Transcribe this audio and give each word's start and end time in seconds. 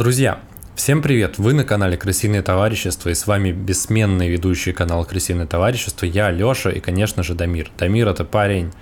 Друзья, 0.00 0.38
всем 0.76 1.02
привет! 1.02 1.36
Вы 1.36 1.52
на 1.52 1.62
канале 1.62 1.98
Крысиное 1.98 2.42
товарищество 2.42 3.10
и 3.10 3.14
с 3.14 3.26
вами 3.26 3.52
бессменный 3.52 4.30
ведущий 4.30 4.72
канала 4.72 5.04
Крысиное 5.04 5.46
товарищество. 5.46 6.06
Я 6.06 6.30
Лёша 6.30 6.70
и, 6.70 6.80
конечно 6.80 7.22
же, 7.22 7.34
Дамир. 7.34 7.70
Дамир 7.76 8.08
это 8.08 8.24
парень 8.24 8.72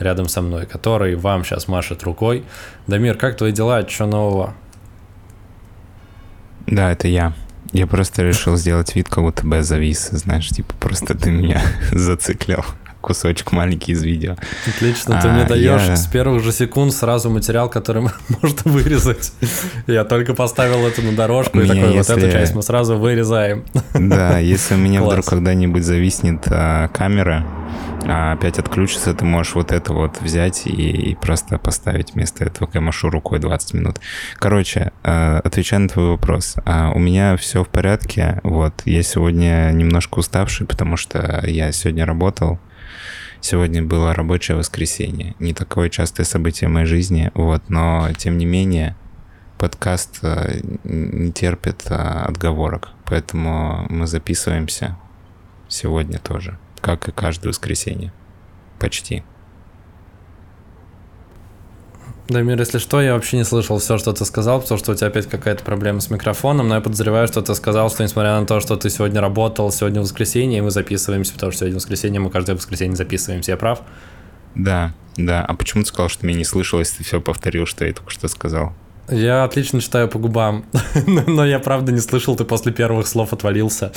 рядом 0.00 0.26
со 0.26 0.42
мной, 0.42 0.66
который 0.66 1.14
вам 1.14 1.44
сейчас 1.44 1.68
машет 1.68 2.02
рукой. 2.02 2.44
Дамир, 2.88 3.16
как 3.16 3.36
твои 3.36 3.52
дела? 3.52 3.88
Что 3.88 4.06
нового? 4.06 4.54
Да, 6.66 6.90
это 6.90 7.06
я. 7.06 7.34
Я 7.70 7.86
просто 7.86 8.24
решил 8.24 8.56
сделать 8.56 8.96
вид, 8.96 9.08
как 9.08 9.22
будто 9.22 9.46
бы 9.46 9.54
я 9.54 9.62
завис, 9.62 10.08
знаешь, 10.10 10.48
типа 10.48 10.74
просто 10.80 11.16
ты 11.16 11.30
меня 11.30 11.62
зациклил 11.92 12.64
кусочек 13.04 13.52
маленький 13.52 13.92
из 13.92 14.02
видео. 14.02 14.36
Отлично, 14.66 15.20
ты 15.20 15.28
а, 15.28 15.32
мне 15.32 15.44
даешь 15.44 15.82
я... 15.82 15.96
с 15.96 16.06
первых 16.06 16.42
же 16.42 16.52
секунд 16.52 16.92
сразу 16.92 17.28
материал, 17.28 17.68
который 17.68 18.02
можно 18.42 18.60
вырезать. 18.64 19.32
Я 19.86 20.04
только 20.04 20.34
поставил 20.34 20.86
это 20.86 21.02
на 21.02 21.12
дорожку 21.12 21.60
и 21.60 21.66
такой, 21.66 21.94
если... 21.94 22.14
вот 22.14 22.22
эту 22.22 22.32
часть 22.32 22.54
мы 22.54 22.62
сразу 22.62 22.96
вырезаем. 22.96 23.64
Да, 23.92 24.38
если 24.38 24.74
у 24.74 24.78
меня 24.78 25.02
вдруг 25.02 25.26
когда-нибудь 25.26 25.84
зависнет 25.84 26.44
а, 26.46 26.88
камера, 26.88 27.44
а 28.06 28.32
опять 28.32 28.58
отключится, 28.58 29.14
ты 29.14 29.24
можешь 29.24 29.54
вот 29.54 29.72
это 29.72 29.92
вот 29.92 30.20
взять 30.20 30.66
и, 30.66 31.10
и 31.10 31.14
просто 31.14 31.58
поставить 31.58 32.14
вместо 32.14 32.44
этого, 32.44 32.68
я 32.74 32.80
машу 32.80 33.10
рукой 33.10 33.38
20 33.38 33.74
минут. 33.74 34.00
Короче, 34.36 34.92
э, 35.02 35.40
отвечая 35.42 35.80
на 35.80 35.88
твой 35.88 36.08
вопрос, 36.10 36.56
э, 36.64 36.90
у 36.94 36.98
меня 36.98 37.36
все 37.36 37.64
в 37.64 37.68
порядке, 37.68 38.40
вот, 38.42 38.74
я 38.84 39.02
сегодня 39.02 39.70
немножко 39.72 40.18
уставший, 40.18 40.66
потому 40.66 40.96
что 40.96 41.42
я 41.46 41.72
сегодня 41.72 42.04
работал, 42.04 42.58
Сегодня 43.44 43.82
было 43.82 44.14
рабочее 44.14 44.56
воскресенье. 44.56 45.34
Не 45.38 45.52
такое 45.52 45.90
частое 45.90 46.24
событие 46.24 46.66
в 46.66 46.72
моей 46.72 46.86
жизни, 46.86 47.30
вот, 47.34 47.68
но 47.68 48.08
тем 48.16 48.38
не 48.38 48.46
менее 48.46 48.96
подкаст 49.58 50.20
э, 50.22 50.60
не 50.84 51.30
терпит 51.30 51.84
э, 51.90 51.94
отговорок, 51.94 52.92
поэтому 53.04 53.84
мы 53.90 54.06
записываемся 54.06 54.96
сегодня 55.68 56.18
тоже, 56.18 56.58
как 56.80 57.06
и 57.06 57.12
каждое 57.12 57.50
воскресенье. 57.50 58.14
Почти. 58.78 59.24
Дамир, 62.28 62.58
если 62.58 62.78
что, 62.78 63.02
я 63.02 63.14
вообще 63.14 63.36
не 63.36 63.44
слышал 63.44 63.78
все, 63.78 63.98
что 63.98 64.14
ты 64.14 64.24
сказал, 64.24 64.60
потому 64.62 64.78
что 64.78 64.92
у 64.92 64.94
тебя 64.94 65.08
опять 65.08 65.28
какая-то 65.28 65.62
проблема 65.62 66.00
с 66.00 66.08
микрофоном, 66.08 66.68
но 66.68 66.76
я 66.76 66.80
подозреваю, 66.80 67.28
что 67.28 67.42
ты 67.42 67.54
сказал, 67.54 67.90
что 67.90 68.02
несмотря 68.02 68.40
на 68.40 68.46
то, 68.46 68.60
что 68.60 68.76
ты 68.76 68.88
сегодня 68.88 69.20
работал, 69.20 69.70
сегодня 69.70 70.00
воскресенье, 70.00 70.58
и 70.58 70.62
мы 70.62 70.70
записываемся, 70.70 71.34
потому 71.34 71.52
что 71.52 71.60
сегодня 71.60 71.76
воскресенье, 71.76 72.20
мы 72.20 72.30
каждое 72.30 72.56
воскресенье 72.56 72.96
записываемся, 72.96 73.52
я 73.52 73.56
прав? 73.58 73.82
Да, 74.54 74.94
да. 75.18 75.44
А 75.44 75.54
почему 75.54 75.82
ты 75.82 75.90
сказал, 75.90 76.08
что 76.08 76.26
меня 76.26 76.38
не 76.38 76.44
слышал, 76.44 76.78
если 76.78 76.98
ты 76.98 77.04
все 77.04 77.20
повторил, 77.20 77.66
что 77.66 77.84
я 77.84 77.92
только 77.92 78.10
что 78.10 78.26
сказал? 78.28 78.72
Я 79.08 79.44
отлично 79.44 79.82
читаю 79.82 80.08
по 80.08 80.18
губам, 80.18 80.64
но 81.26 81.44
я 81.44 81.58
правда 81.58 81.92
не 81.92 82.00
слышал, 82.00 82.36
ты 82.36 82.44
после 82.44 82.72
первых 82.72 83.06
слов 83.06 83.34
отвалился. 83.34 83.92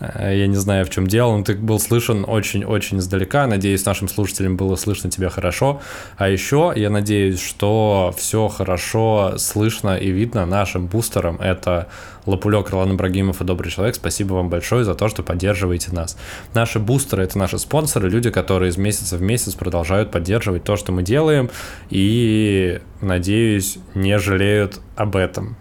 Э, 0.00 0.36
я 0.36 0.48
не 0.48 0.56
знаю, 0.56 0.84
в 0.84 0.90
чем 0.90 1.06
дело, 1.06 1.36
но 1.36 1.44
ты 1.44 1.54
был 1.54 1.78
слышен 1.78 2.24
очень-очень 2.26 2.98
издалека. 2.98 3.46
Надеюсь, 3.46 3.84
нашим 3.84 4.08
слушателям 4.08 4.56
было 4.56 4.74
слышно 4.74 5.10
тебя 5.10 5.28
хорошо. 5.28 5.80
А 6.16 6.28
еще 6.28 6.72
я 6.74 6.90
надеюсь, 6.90 7.40
что 7.40 8.12
все 8.16 8.48
хорошо 8.48 9.34
слышно 9.38 9.96
и 9.96 10.10
видно 10.10 10.44
нашим 10.44 10.86
бустерам. 10.86 11.36
Это 11.40 11.86
Лапулек, 12.28 12.68
Ролан 12.70 12.94
Ибрагимов 12.94 13.40
и 13.40 13.44
Добрый 13.44 13.70
Человек, 13.70 13.94
спасибо 13.94 14.34
вам 14.34 14.50
большое 14.50 14.84
за 14.84 14.94
то, 14.94 15.08
что 15.08 15.22
поддерживаете 15.22 15.92
нас. 15.92 16.18
Наши 16.52 16.78
бустеры— 16.78 17.22
это 17.24 17.38
наши 17.38 17.58
спонсоры, 17.58 18.10
люди, 18.10 18.30
которые 18.30 18.68
из 18.68 18.76
месяца 18.76 19.16
в 19.16 19.22
месяц 19.22 19.54
продолжают 19.54 20.10
поддерживать 20.10 20.62
то, 20.62 20.76
что 20.76 20.92
мы 20.92 21.02
делаем, 21.02 21.50
и, 21.88 22.80
надеюсь, 23.00 23.78
не 23.94 24.18
жалеют 24.18 24.80
об 24.94 25.16
этом. 25.16 25.56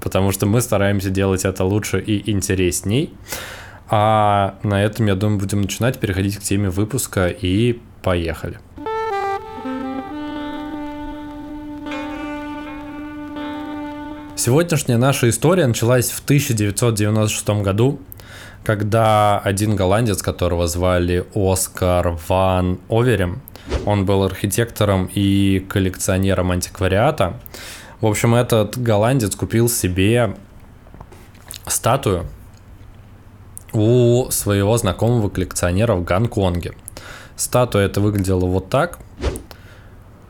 Потому 0.00 0.32
что 0.32 0.46
мы 0.46 0.60
стараемся 0.60 1.08
делать 1.10 1.44
это 1.44 1.64
лучше 1.64 1.98
и 1.98 2.30
интересней. 2.30 3.14
А 3.88 4.58
на 4.62 4.84
этом, 4.84 5.06
я 5.06 5.14
думаю, 5.14 5.40
будем 5.40 5.62
начинать, 5.62 5.98
переходить 5.98 6.36
к 6.36 6.42
теме 6.42 6.68
выпуска 6.68 7.28
и 7.28 7.80
поехали. 8.02 8.58
Сегодняшняя 14.38 14.98
наша 14.98 15.30
история 15.30 15.66
началась 15.66 16.10
в 16.10 16.22
1996 16.22 17.48
году, 17.62 17.98
когда 18.64 19.38
один 19.38 19.74
голландец, 19.74 20.20
которого 20.20 20.66
звали 20.66 21.24
Оскар 21.34 22.18
Ван 22.28 22.78
Оверем, 22.90 23.40
он 23.86 24.04
был 24.04 24.24
архитектором 24.24 25.08
и 25.14 25.60
коллекционером 25.70 26.50
антиквариата. 26.50 27.40
В 28.02 28.06
общем, 28.06 28.34
этот 28.34 28.76
голландец 28.76 29.34
купил 29.34 29.70
себе 29.70 30.36
статую 31.66 32.26
у 33.72 34.30
своего 34.30 34.76
знакомого 34.76 35.30
коллекционера 35.30 35.94
в 35.94 36.04
Гонконге. 36.04 36.74
Статуя 37.36 37.86
это 37.86 38.02
выглядела 38.02 38.44
вот 38.44 38.68
так. 38.68 38.98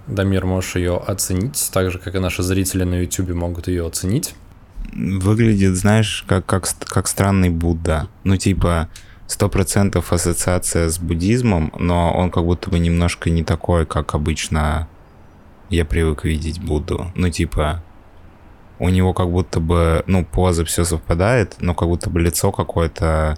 Дамир, 0.06 0.46
можешь 0.46 0.76
ее 0.76 0.96
оценить, 0.96 1.70
так 1.72 1.90
же, 1.90 1.98
как 1.98 2.14
и 2.14 2.18
наши 2.18 2.42
зрители 2.42 2.84
на 2.84 3.00
YouTube 3.00 3.30
могут 3.30 3.68
ее 3.68 3.86
оценить. 3.86 4.34
Выглядит, 4.94 5.74
знаешь, 5.74 6.24
как, 6.28 6.46
как, 6.46 6.66
как 6.84 7.08
странный 7.08 7.50
Будда. 7.50 8.08
Ну, 8.22 8.36
типа, 8.36 8.88
сто 9.26 9.48
процентов 9.48 10.12
ассоциация 10.12 10.88
с 10.88 10.98
буддизмом, 10.98 11.72
но 11.78 12.12
он 12.12 12.30
как 12.30 12.44
будто 12.44 12.70
бы 12.70 12.78
немножко 12.78 13.30
не 13.30 13.42
такой, 13.42 13.84
как 13.84 14.14
обычно 14.14 14.88
я 15.70 15.84
привык 15.84 16.24
видеть 16.24 16.60
Будду. 16.60 17.10
Ну, 17.16 17.28
типа, 17.28 17.82
у 18.78 18.88
него 18.88 19.12
как 19.12 19.30
будто 19.30 19.58
бы, 19.58 20.04
ну, 20.06 20.24
поза 20.24 20.64
все 20.64 20.84
совпадает, 20.84 21.56
но 21.58 21.74
как 21.74 21.88
будто 21.88 22.10
бы 22.10 22.20
лицо 22.20 22.52
какое-то 22.52 23.36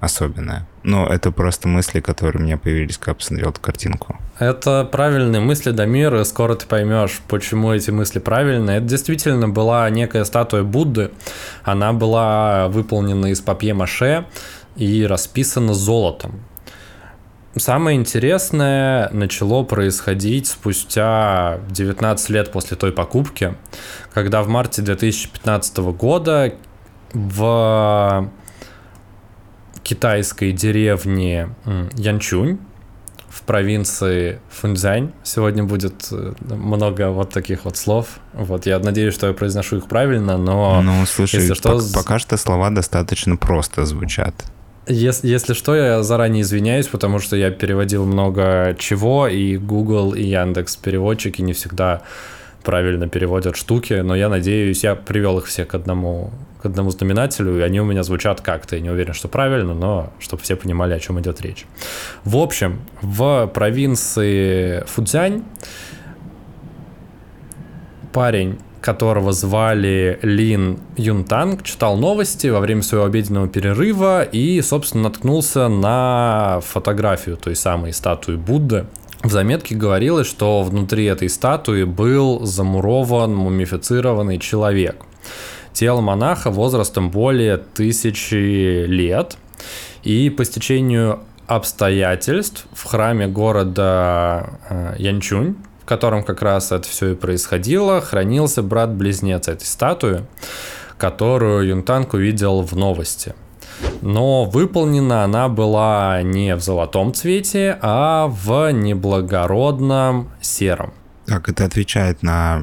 особенное. 0.00 0.66
Ну, 0.84 1.06
это 1.06 1.32
просто 1.32 1.66
мысли, 1.66 2.00
которые 2.00 2.42
у 2.42 2.44
меня 2.44 2.58
появились, 2.58 2.98
когда 2.98 3.14
посмотрел 3.14 3.50
эту 3.50 3.60
картинку. 3.60 4.18
Это 4.38 4.84
правильные 4.84 5.40
мысли, 5.40 5.70
Дамир, 5.70 6.14
и 6.16 6.24
скоро 6.24 6.56
ты 6.56 6.66
поймешь, 6.66 7.22
почему 7.26 7.72
эти 7.72 7.90
мысли 7.90 8.18
правильные. 8.18 8.76
Это 8.76 8.86
действительно 8.86 9.48
была 9.48 9.88
некая 9.88 10.24
статуя 10.24 10.62
Будды. 10.62 11.10
Она 11.62 11.94
была 11.94 12.68
выполнена 12.68 13.26
из 13.26 13.40
папье-маше 13.40 14.26
и 14.76 15.06
расписана 15.06 15.72
золотом. 15.72 16.42
Самое 17.56 17.96
интересное 17.96 19.08
начало 19.10 19.62
происходить 19.62 20.48
спустя 20.48 21.60
19 21.70 22.28
лет 22.28 22.52
после 22.52 22.76
той 22.76 22.92
покупки, 22.92 23.54
когда 24.12 24.42
в 24.42 24.48
марте 24.48 24.82
2015 24.82 25.78
года 25.78 26.52
в 27.14 28.28
китайской 29.84 30.50
деревни 30.52 31.48
Янчунь 31.94 32.58
в 33.28 33.42
провинции 33.42 34.40
Фунцзянь. 34.50 35.12
Сегодня 35.24 35.64
будет 35.64 36.08
э, 36.12 36.32
много 36.40 37.10
вот 37.10 37.30
таких 37.30 37.64
вот 37.64 37.76
слов. 37.76 38.06
Вот 38.32 38.64
я 38.66 38.78
надеюсь, 38.78 39.12
что 39.12 39.26
я 39.26 39.32
произношу 39.32 39.78
их 39.78 39.88
правильно, 39.88 40.38
но 40.38 40.80
ну, 40.82 41.04
слушай, 41.04 41.40
если 41.40 41.54
что, 41.54 41.78
по- 41.78 41.92
пока 41.92 42.18
что 42.20 42.36
слова 42.36 42.70
достаточно 42.70 43.36
просто 43.36 43.84
звучат. 43.86 44.34
Если, 44.86 45.26
если 45.26 45.54
что, 45.54 45.74
я 45.74 46.02
заранее 46.02 46.42
извиняюсь, 46.42 46.86
потому 46.86 47.18
что 47.18 47.36
я 47.36 47.50
переводил 47.50 48.04
много 48.04 48.76
чего, 48.78 49.26
и 49.26 49.56
Google, 49.56 50.14
и 50.14 50.22
Яндекс 50.22 50.76
переводчики 50.76 51.42
не 51.42 51.54
всегда 51.54 52.02
правильно 52.64 53.08
переводят 53.08 53.56
штуки, 53.56 53.94
но 53.94 54.16
я 54.16 54.28
надеюсь, 54.28 54.82
я 54.82 54.96
привел 54.96 55.38
их 55.38 55.46
все 55.46 55.64
к 55.64 55.74
одному, 55.74 56.30
к 56.60 56.66
одному 56.66 56.90
знаменателю, 56.90 57.58
и 57.58 57.60
они 57.60 57.80
у 57.80 57.84
меня 57.84 58.02
звучат 58.02 58.40
как-то. 58.40 58.76
Я 58.76 58.82
не 58.82 58.90
уверен, 58.90 59.14
что 59.14 59.28
правильно, 59.28 59.74
но 59.74 60.12
чтобы 60.18 60.42
все 60.42 60.56
понимали, 60.56 60.94
о 60.94 60.98
чем 60.98 61.20
идет 61.20 61.40
речь. 61.40 61.66
В 62.24 62.36
общем, 62.36 62.80
в 63.02 63.46
провинции 63.54 64.82
Фудзянь 64.86 65.44
парень 68.12 68.58
которого 68.84 69.32
звали 69.32 70.18
Лин 70.20 70.78
Юнтанг, 70.98 71.62
читал 71.62 71.96
новости 71.96 72.48
во 72.48 72.60
время 72.60 72.82
своего 72.82 73.06
обеденного 73.06 73.48
перерыва 73.48 74.22
и, 74.22 74.60
собственно, 74.60 75.04
наткнулся 75.04 75.68
на 75.68 76.60
фотографию 76.62 77.38
той 77.38 77.56
самой 77.56 77.94
статуи 77.94 78.36
Будды, 78.36 78.84
в 79.24 79.30
заметке 79.30 79.74
говорилось, 79.74 80.26
что 80.26 80.62
внутри 80.62 81.06
этой 81.06 81.30
статуи 81.30 81.84
был 81.84 82.44
замурован 82.44 83.34
мумифицированный 83.34 84.38
человек. 84.38 84.96
Тело 85.72 86.02
монаха 86.02 86.50
возрастом 86.50 87.10
более 87.10 87.56
тысячи 87.56 88.84
лет. 88.84 89.38
И 90.02 90.28
по 90.28 90.44
стечению 90.44 91.20
обстоятельств 91.46 92.66
в 92.72 92.84
храме 92.84 93.26
города 93.26 94.58
э, 94.68 94.94
Янчунь, 94.98 95.56
в 95.82 95.86
котором 95.86 96.22
как 96.22 96.42
раз 96.42 96.70
это 96.70 96.86
все 96.86 97.12
и 97.12 97.14
происходило, 97.14 98.02
хранился 98.02 98.62
брат-близнец 98.62 99.48
этой 99.48 99.64
статуи, 99.64 100.24
которую 100.98 101.66
Юнтанг 101.66 102.12
увидел 102.12 102.60
в 102.60 102.76
новости– 102.76 103.34
но 104.02 104.44
выполнена 104.44 105.24
она 105.24 105.48
была 105.48 106.22
не 106.22 106.54
в 106.54 106.60
золотом 106.60 107.14
цвете, 107.14 107.78
а 107.80 108.26
в 108.28 108.70
неблагородном 108.72 110.30
сером. 110.40 110.92
Так, 111.26 111.48
это 111.48 111.64
отвечает 111.64 112.22
на 112.22 112.62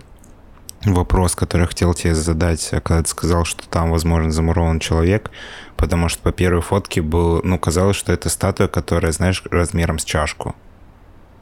вопрос, 0.86 1.36
который 1.36 1.68
хотел 1.68 1.94
тебе 1.94 2.16
задать, 2.16 2.69
когда 2.84 3.04
ты 3.04 3.10
сказал, 3.10 3.46
что 3.46 3.68
там, 3.68 3.92
возможно, 3.92 4.31
замурован 4.31 4.80
человек, 4.80 5.31
потому 5.78 6.10
что 6.10 6.22
по 6.22 6.31
первой 6.31 6.62
фотке 6.62 7.02
был, 7.02 7.42
ну, 7.44 7.58
казалось, 7.60 7.96
что 7.96 8.13
это 8.13 8.30
статуя, 8.30 8.68
которая, 8.68 9.12
знаешь, 9.12 9.44
размером 9.50 10.00
с 10.00 10.04
чашку. 10.04 10.56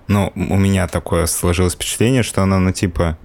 Ну, 0.07 0.31
у 0.35 0.55
меня 0.55 0.87
такое 0.87 1.25
сложилось 1.27 1.73
впечатление, 1.73 2.23
что 2.23 2.41
она, 2.43 2.59
ну, 2.59 2.71
типа... 2.71 3.17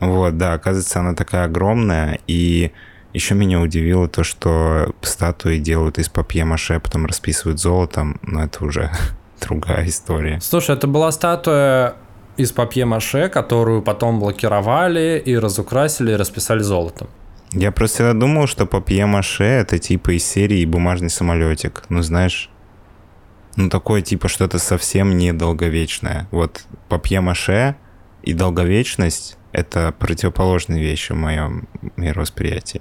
Вот, 0.00 0.36
да, 0.36 0.54
оказывается, 0.54 0.98
она 0.98 1.14
такая 1.14 1.44
огромная, 1.44 2.18
и 2.26 2.72
еще 3.12 3.34
меня 3.34 3.60
удивило 3.60 4.08
то, 4.08 4.24
что 4.24 4.94
статуи 5.02 5.58
делают 5.58 5.98
из 5.98 6.08
папье-маше, 6.08 6.80
потом 6.80 7.06
расписывают 7.06 7.60
золотом, 7.60 8.18
но 8.22 8.44
это 8.44 8.64
уже 8.64 8.90
другая 9.40 9.86
история. 9.86 10.40
Слушай, 10.40 10.76
это 10.76 10.86
была 10.86 11.12
статуя 11.12 11.96
из 12.36 12.52
папье-маше, 12.52 13.28
которую 13.28 13.82
потом 13.82 14.18
блокировали 14.18 15.22
и 15.24 15.36
разукрасили 15.36 16.12
и 16.12 16.16
расписали 16.16 16.60
золотом. 16.60 17.08
Я 17.52 17.70
просто 17.70 18.14
думал, 18.14 18.46
что 18.46 18.64
папье-маше 18.64 19.44
это 19.44 19.78
типа 19.78 20.16
из 20.16 20.24
серии 20.24 20.64
бумажный 20.64 21.10
самолетик. 21.10 21.84
Ну, 21.90 22.00
знаешь, 22.00 22.48
ну, 23.56 23.68
такое 23.68 24.00
типа 24.00 24.28
что-то 24.28 24.58
совсем 24.58 25.18
недолговечное. 25.18 26.28
Вот 26.30 26.64
папье-маше 26.88 27.76
и 28.22 28.32
долговечность— 28.32 29.36
это 29.52 29.94
противоположные 29.98 30.82
вещи 30.82 31.12
в 31.12 31.16
моем 31.16 31.68
мировосприятии. 31.96 32.80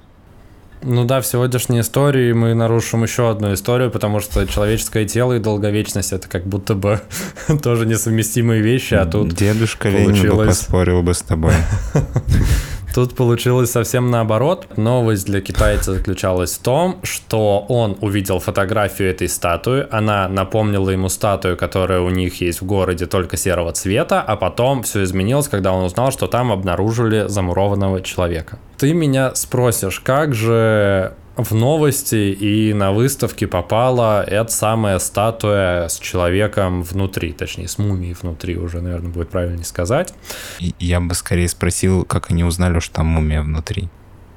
Ну 0.83 1.06
да, 1.06 1.22
в 1.22 1.28
сегодняшней 1.28 1.81
истории 1.81 2.33
мы 2.33 2.56
нарушим 2.56 3.04
еще 3.04 3.30
одну 3.30 3.54
историю, 3.54 3.92
потому 3.92 4.19
что 4.19 4.48
человеческое 4.48 5.06
тело 5.06 5.33
и 5.33 5.39
долговечность 5.39 6.12
это 6.12 6.28
как 6.28 6.45
будто 6.45 6.74
бы 6.74 7.01
тоже 7.62 7.86
несовместимые 7.86 8.62
вещи, 8.62 8.95
а 8.95 9.06
тут 9.06 9.33
Дедушка 9.33 9.92
получилось... 9.92 10.22
Ленин 10.22 10.38
бы 10.38 10.45
поспорил 10.48 11.04
бы 11.04 11.13
с 11.13 11.22
тобой. 11.22 11.54
Тут 12.94 13.16
получилось 13.16 13.72
совсем 13.72 14.12
наоборот. 14.12 14.78
Новость 14.78 15.26
для 15.26 15.40
китайца 15.40 15.94
заключалась 15.94 16.54
в 16.56 16.60
том, 16.62 17.00
что 17.04 17.66
он 17.70 17.98
увидел 18.02 18.40
фотографию 18.40 19.10
этой 19.10 19.30
статуи, 19.30 19.88
она 19.90 20.28
напомнила 20.28 20.90
ему 20.90 21.08
статую, 21.08 21.56
которая 21.56 22.02
у 22.02 22.10
них 22.10 22.42
есть 22.42 22.62
в 22.62 22.66
городе 22.66 23.06
только 23.06 23.38
серого 23.38 23.72
цвета, 23.72 24.22
а 24.22 24.36
потом 24.36 24.84
все 24.84 25.04
изменилось, 25.04 25.48
когда 25.48 25.72
он 25.72 25.86
узнал, 25.86 26.12
что 26.12 26.28
там 26.28 26.52
обнаружили 26.52 27.28
замурованного 27.28 28.02
человека. 28.02 28.60
Ты 28.78 28.94
меня 28.94 29.36
спросишь, 29.36 30.00
как 30.00 30.34
же 30.34 31.14
в 31.36 31.54
новости 31.54 32.16
и 32.16 32.74
на 32.74 32.92
выставке 32.92 33.48
попала 33.48 34.24
эта 34.24 34.51
самая 34.51 35.00
статуя 35.00 35.88
с 35.88 35.98
человеком 36.00 36.83
внутри, 36.83 37.31
точнее, 37.31 37.68
с 37.68 37.78
мумией 37.78 38.13
внутри 38.13 38.57
уже, 38.57 38.81
наверное, 38.81 39.12
будет 39.12 39.30
правильнее 39.30 39.66
сказать. 39.66 40.13
Я 40.60 41.00
бы 41.00 41.13
скорее 41.13 41.48
спросил, 41.48 42.06
как 42.06 42.31
они 42.31 42.44
узнали, 42.44 42.80
что 42.80 42.95
там 42.95 43.07
мумия 43.07 43.42
внутри. 43.42 43.89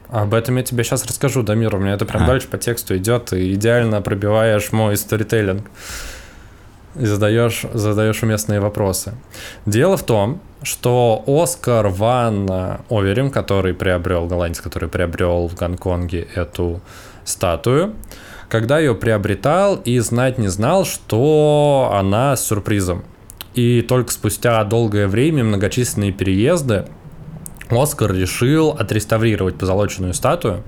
Об 0.09 0.33
этом 0.35 0.57
я 0.57 0.63
тебе 0.63 0.85
сейчас 0.85 1.05
расскажу, 1.07 1.43
Дамир, 1.43 1.75
у 1.75 1.79
меня 1.79 1.95
это 1.95 2.05
прям 2.05 2.23
а. 2.23 2.27
дальше 2.27 2.47
по 2.47 2.59
тексту 2.59 2.97
идет, 2.97 3.33
и 3.33 3.55
идеально 3.55 4.01
пробиваешь 4.01 4.71
мой 4.71 4.97
сторителлинг 4.97 5.69
и 6.97 7.07
задаешь, 7.07 7.65
задаешь 7.73 8.23
уместные 8.23 8.61
вопросы. 8.61 9.15
Дело 9.67 9.97
в 9.97 10.03
том, 10.03 10.41
что 10.63 11.23
Оскар 11.27 11.89
Ван 11.89 12.49
Оверим, 12.89 13.31
который 13.31 13.75
приобрел, 13.75 14.27
голландец, 14.27 14.61
который 14.61 14.89
приобрел 14.89 15.49
в 15.49 15.55
Гонконге 15.55 16.27
эту 16.35 16.81
статую, 17.25 17.95
когда 18.49 18.79
ее 18.79 18.95
приобретал 18.95 19.77
и 19.77 19.99
знать 19.99 20.39
не 20.39 20.49
знал, 20.49 20.85
что 20.85 21.93
она 21.99 22.37
с 22.37 22.47
сюрпризом. 22.47 23.05
И 23.55 23.83
только 23.83 24.13
спустя 24.13 24.63
долгое 24.65 25.07
время, 25.07 25.45
многочисленные 25.45 26.13
переезды, 26.13 26.87
Оскар 27.71 28.13
решил 28.13 28.71
отреставрировать 28.71 29.57
позолоченную 29.57 30.15
статую. 30.15 30.63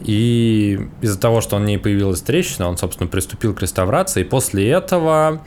И 0.00 0.80
из-за 1.00 1.18
того, 1.18 1.40
что 1.40 1.56
у 1.56 1.58
ней 1.58 1.78
появилась 1.78 2.20
трещина, 2.20 2.68
он, 2.68 2.76
собственно, 2.76 3.08
приступил 3.08 3.54
к 3.54 3.62
реставрации. 3.62 4.22
И 4.22 4.24
после 4.24 4.68
этого 4.70 5.42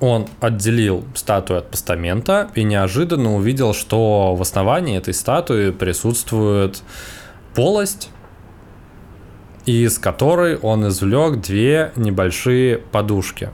он 0.00 0.26
отделил 0.40 1.04
статую 1.14 1.60
от 1.60 1.70
постамента 1.70 2.50
и 2.54 2.64
неожиданно 2.64 3.34
увидел, 3.34 3.72
что 3.72 4.34
в 4.34 4.42
основании 4.42 4.96
этой 4.96 5.14
статуи 5.14 5.70
присутствует 5.70 6.82
полость, 7.54 8.10
из 9.64 9.98
которой 9.98 10.56
он 10.56 10.88
извлек 10.88 11.40
две 11.40 11.92
небольшие 11.96 12.78
подушки. 12.78 13.50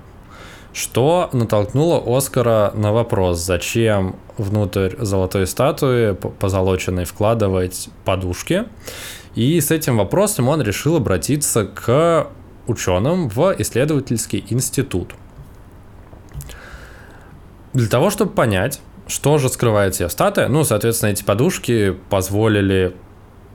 Что 0.74 1.28
натолкнуло 1.32 2.02
Оскара 2.16 2.72
на 2.74 2.92
вопрос, 2.92 3.38
зачем 3.38 4.16
внутрь 4.38 4.94
золотой 4.98 5.46
статуи 5.46 6.14
позолоченной 6.14 7.04
вкладывать 7.04 7.88
подушки. 8.04 8.64
И 9.34 9.60
с 9.60 9.70
этим 9.70 9.96
вопросом 9.96 10.48
он 10.48 10.62
решил 10.62 10.96
обратиться 10.96 11.64
к 11.64 12.28
ученым 12.66 13.28
в 13.28 13.54
исследовательский 13.58 14.44
институт. 14.50 15.14
Для 17.72 17.88
того, 17.88 18.10
чтобы 18.10 18.32
понять, 18.32 18.80
что 19.06 19.38
же 19.38 19.48
скрывает 19.48 19.94
себе 19.94 20.10
статуя, 20.10 20.48
ну, 20.48 20.64
соответственно, 20.64 21.10
эти 21.10 21.24
подушки 21.24 21.96
позволили 22.10 22.94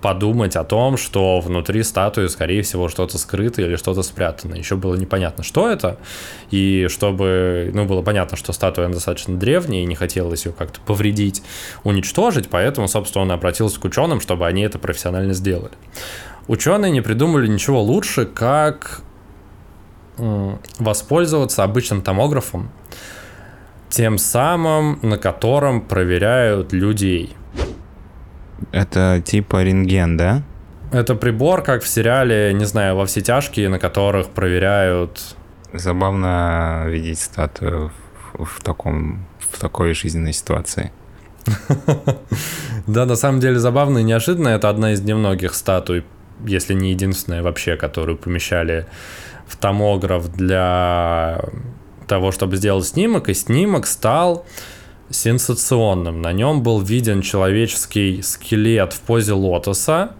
подумать 0.01 0.55
о 0.55 0.63
том, 0.63 0.97
что 0.97 1.39
внутри 1.39 1.83
статуи, 1.83 2.27
скорее 2.27 2.61
всего, 2.61 2.87
что-то 2.87 3.17
скрыто 3.17 3.61
или 3.61 3.75
что-то 3.75 4.03
спрятано. 4.03 4.55
Еще 4.55 4.75
было 4.75 4.95
непонятно, 4.95 5.43
что 5.43 5.69
это. 5.69 5.97
И 6.51 6.87
чтобы, 6.89 7.71
ну, 7.73 7.85
было 7.85 8.01
понятно, 8.01 8.37
что 8.37 8.53
статуя 8.53 8.89
достаточно 8.89 9.35
древняя, 9.35 9.83
и 9.83 9.85
не 9.85 9.95
хотелось 9.95 10.45
ее 10.45 10.53
как-то 10.53 10.79
повредить, 10.81 11.41
уничтожить, 11.83 12.49
поэтому, 12.49 12.87
собственно, 12.87 13.23
он 13.23 13.31
обратился 13.31 13.79
к 13.79 13.85
ученым, 13.85 14.21
чтобы 14.21 14.45
они 14.45 14.61
это 14.61 14.79
профессионально 14.79 15.33
сделали. 15.33 15.73
Ученые 16.47 16.91
не 16.91 17.01
придумали 17.01 17.47
ничего 17.47 17.81
лучше, 17.81 18.25
как 18.25 19.01
воспользоваться 20.17 21.63
обычным 21.63 22.01
томографом, 22.01 22.71
тем 23.89 24.17
самым, 24.17 24.99
на 25.01 25.17
котором 25.17 25.81
проверяют 25.81 26.73
людей. 26.73 27.35
Это 28.71 29.21
типа 29.23 29.63
рентген, 29.63 30.17
да? 30.17 30.43
Это 30.91 31.15
прибор, 31.15 31.63
как 31.63 31.83
в 31.83 31.87
сериале, 31.87 32.53
не 32.53 32.65
знаю, 32.65 32.95
во 32.95 33.05
все 33.05 33.21
тяжкие, 33.21 33.69
на 33.69 33.79
которых 33.79 34.29
проверяют... 34.29 35.35
Забавно 35.73 36.85
видеть 36.87 37.19
статую 37.19 37.91
в, 38.33 38.45
в 38.45 38.63
таком, 38.63 39.25
в 39.39 39.59
такой 39.59 39.93
жизненной 39.93 40.33
ситуации. 40.33 40.91
Да, 42.87 43.05
на 43.05 43.17
самом 43.17 43.41
деле 43.41 43.59
забавно 43.59 43.97
и 43.97 44.03
неожиданно. 44.03 44.47
Это 44.47 44.69
одна 44.69 44.93
из 44.93 45.01
немногих 45.01 45.55
статуй, 45.55 46.05
если 46.45 46.73
не 46.73 46.91
единственная 46.91 47.43
вообще, 47.43 47.75
которую 47.75 48.17
помещали 48.17 48.85
в 49.45 49.57
томограф 49.57 50.31
для 50.31 51.41
того, 52.07 52.31
чтобы 52.31 52.55
сделать 52.55 52.87
снимок, 52.87 53.27
и 53.27 53.33
снимок 53.33 53.87
стал 53.87 54.45
сенсационным. 55.09 56.21
На 56.21 56.33
нем 56.33 56.63
был 56.63 56.81
виден 56.81 57.21
человеческий 57.21 58.21
скелет 58.21 58.93
в 58.93 59.01
позе 59.01 59.33
лотоса, 59.33 60.11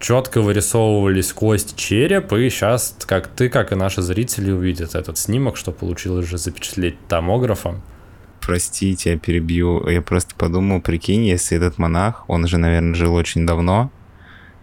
четко 0.00 0.40
вырисовывались 0.40 1.32
кости 1.32 1.74
череп, 1.76 2.32
и 2.32 2.48
сейчас 2.50 2.96
как 3.06 3.28
ты, 3.28 3.48
как 3.48 3.72
и 3.72 3.74
наши 3.74 4.02
зрители 4.02 4.50
увидят 4.50 4.94
этот 4.94 5.18
снимок, 5.18 5.56
что 5.56 5.72
получилось 5.72 6.26
же 6.26 6.38
запечатлеть 6.38 6.96
томографом. 7.08 7.82
Простите, 8.40 9.12
я 9.12 9.18
перебью. 9.18 9.88
Я 9.88 10.02
просто 10.02 10.34
подумал, 10.34 10.80
прикинь, 10.80 11.24
если 11.24 11.56
этот 11.56 11.78
монах, 11.78 12.24
он 12.26 12.48
же, 12.48 12.58
наверное, 12.58 12.94
жил 12.94 13.14
очень 13.14 13.46
давно, 13.46 13.92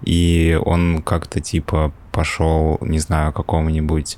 и 0.03 0.59
он 0.65 1.01
как-то 1.01 1.39
типа 1.39 1.93
пошел, 2.11 2.77
не 2.81 2.99
знаю, 2.99 3.31
какому-нибудь 3.31 4.17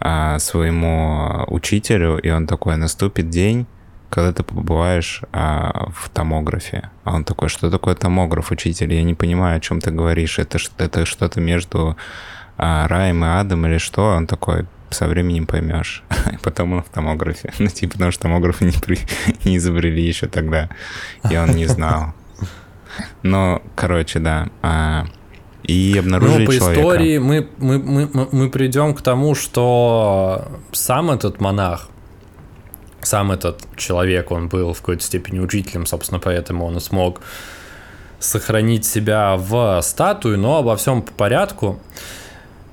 а, 0.00 0.38
своему 0.40 1.44
учителю, 1.46 2.18
и 2.18 2.30
он 2.30 2.48
такой, 2.48 2.76
наступит 2.76 3.30
день, 3.30 3.66
когда 4.10 4.32
ты 4.32 4.42
побываешь 4.42 5.22
а, 5.32 5.90
в 5.94 6.08
томографе. 6.08 6.90
А 7.04 7.14
он 7.14 7.24
такой, 7.24 7.48
что 7.48 7.70
такое 7.70 7.94
томограф, 7.94 8.50
учитель? 8.50 8.92
Я 8.94 9.02
не 9.02 9.14
понимаю, 9.14 9.58
о 9.58 9.60
чем 9.60 9.80
ты 9.80 9.90
говоришь. 9.90 10.38
Это, 10.38 10.58
это 10.78 11.04
что-то 11.04 11.40
между 11.40 11.96
а, 12.56 12.88
раем 12.88 13.24
и 13.24 13.28
адом 13.28 13.66
или 13.66 13.78
что? 13.78 14.06
Он 14.06 14.26
такой, 14.26 14.66
со 14.90 15.06
временем 15.06 15.46
поймешь. 15.46 16.02
Потом 16.42 16.72
он 16.72 16.82
в 16.82 16.88
томографе. 16.88 17.52
Ну, 17.58 17.66
типа, 17.66 17.92
потому 17.94 18.12
что 18.12 18.22
томографы 18.22 18.64
не, 18.64 18.72
при... 18.72 18.98
не 19.44 19.56
изобрели 19.58 20.02
еще 20.02 20.26
тогда, 20.26 20.70
и 21.30 21.36
он 21.36 21.50
не 21.50 21.66
знал. 21.66 22.14
Но, 23.22 23.62
короче, 23.74 24.18
да. 24.18 24.48
А, 24.62 25.06
и 25.62 25.96
обнаружили 25.98 26.40
ну, 26.40 26.46
по 26.46 26.54
человека. 26.54 26.80
истории 26.80 27.18
мы, 27.18 27.48
мы, 27.58 27.78
мы, 27.78 28.28
мы 28.32 28.50
придем 28.50 28.94
к 28.94 29.02
тому, 29.02 29.34
что 29.34 30.48
сам 30.72 31.10
этот 31.10 31.40
монах, 31.40 31.90
сам 33.02 33.32
этот 33.32 33.62
человек, 33.76 34.30
он 34.30 34.48
был 34.48 34.72
в 34.72 34.80
какой-то 34.80 35.02
степени 35.02 35.38
учителем, 35.38 35.86
собственно, 35.86 36.20
поэтому 36.20 36.66
он 36.66 36.80
смог 36.80 37.20
сохранить 38.18 38.84
себя 38.84 39.36
в 39.36 39.80
статую, 39.82 40.38
но 40.38 40.58
обо 40.58 40.76
всем 40.76 41.02
по 41.02 41.12
порядку. 41.12 41.78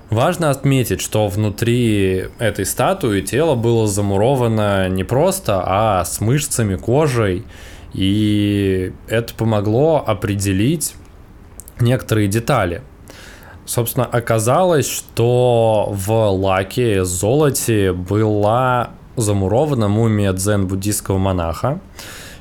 Важно 0.10 0.52
отметить, 0.52 1.02
что 1.02 1.28
внутри 1.28 2.26
этой 2.40 2.66
статуи 2.66 3.22
тело 3.22 3.56
было 3.56 3.88
замуровано 3.88 4.88
не 4.88 5.04
просто, 5.04 5.64
а 5.66 6.06
с 6.06 6.22
мышцами, 6.22 6.76
кожей 6.76 7.44
И 7.94 8.94
это 9.08 9.34
помогло 9.34 10.04
определить 10.06 10.96
некоторые 11.80 12.28
детали. 12.28 12.82
Собственно, 13.66 14.06
оказалось, 14.06 14.88
что 14.88 15.88
в 15.90 16.12
лаке, 16.30 17.04
золоте 17.04 17.92
была 17.92 18.92
замурована 19.16 19.88
мумия 19.88 20.34
дзен-буддийского 20.34 21.18
монаха, 21.18 21.80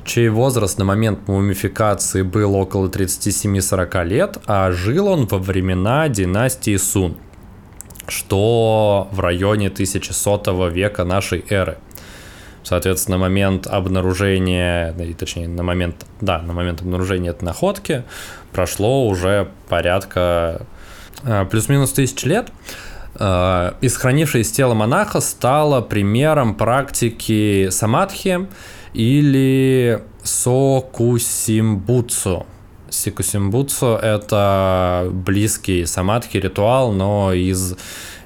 чей 0.03 0.29
возраст 0.29 0.77
на 0.77 0.85
момент 0.85 1.27
мумификации 1.27 2.21
был 2.21 2.55
около 2.55 2.87
37-40 2.87 4.05
лет, 4.05 4.37
а 4.45 4.71
жил 4.71 5.07
он 5.07 5.27
во 5.27 5.37
времена 5.37 6.07
династии 6.09 6.77
Сун, 6.77 7.17
что 8.07 9.07
в 9.11 9.19
районе 9.19 9.67
1100 9.67 10.67
века 10.69 11.03
нашей 11.03 11.43
эры. 11.49 11.77
Соответственно, 12.65 13.17
на 13.17 13.21
момент 13.21 13.67
обнаружения, 13.67 14.95
точнее, 15.19 15.47
на 15.47 15.61
момент, 15.61 16.05
да, 16.19 16.39
на 16.41 16.51
момент 16.51 16.81
обнаружения 16.81 17.29
этой 17.29 17.45
находки 17.45 18.03
прошло 18.51 19.07
уже 19.07 19.49
порядка 19.69 20.65
э, 21.23 21.45
плюс-минус 21.45 21.91
тысяч 21.93 22.23
лет. 22.23 22.51
Э, 23.19 23.73
и 23.81 23.89
сохранившееся 23.89 24.53
тело 24.53 24.73
монаха 24.73 25.19
стало 25.21 25.81
примером 25.81 26.55
практики 26.55 27.69
самадхи 27.69 28.47
или 28.93 30.01
сокусимбуцу. 30.23 32.45
Сикусимбуцу– 32.89 33.95
это 34.01 35.09
близкий 35.11 35.85
самадхи 35.85 36.37
ритуал, 36.37 36.93
но 36.93 37.33
из 37.33 37.75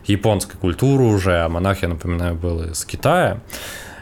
японской 0.06 0.58
культуры 0.58 1.06
уже, 1.06 1.42
а 1.42 1.50
монах, 1.50 1.82
я 1.82 1.88
напоминаю, 1.88 2.36
был 2.36 2.62
из 2.64 2.86
Китая. 2.86 3.42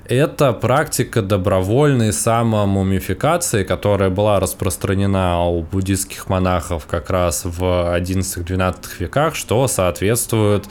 Это 0.09 0.53
практика 0.53 1.21
добровольной 1.21 2.13
самомумификации, 2.13 3.65
которая 3.65 4.09
была 4.09 4.39
распространена 4.39 5.43
у 5.43 5.63
буддийских 5.63 6.29
монахов 6.29 6.85
как 6.85 7.09
раз 7.09 7.41
в 7.43 7.61
11-12 7.61 8.75
веках, 8.99 9.35
что 9.35 9.67
соответствует 9.67 10.63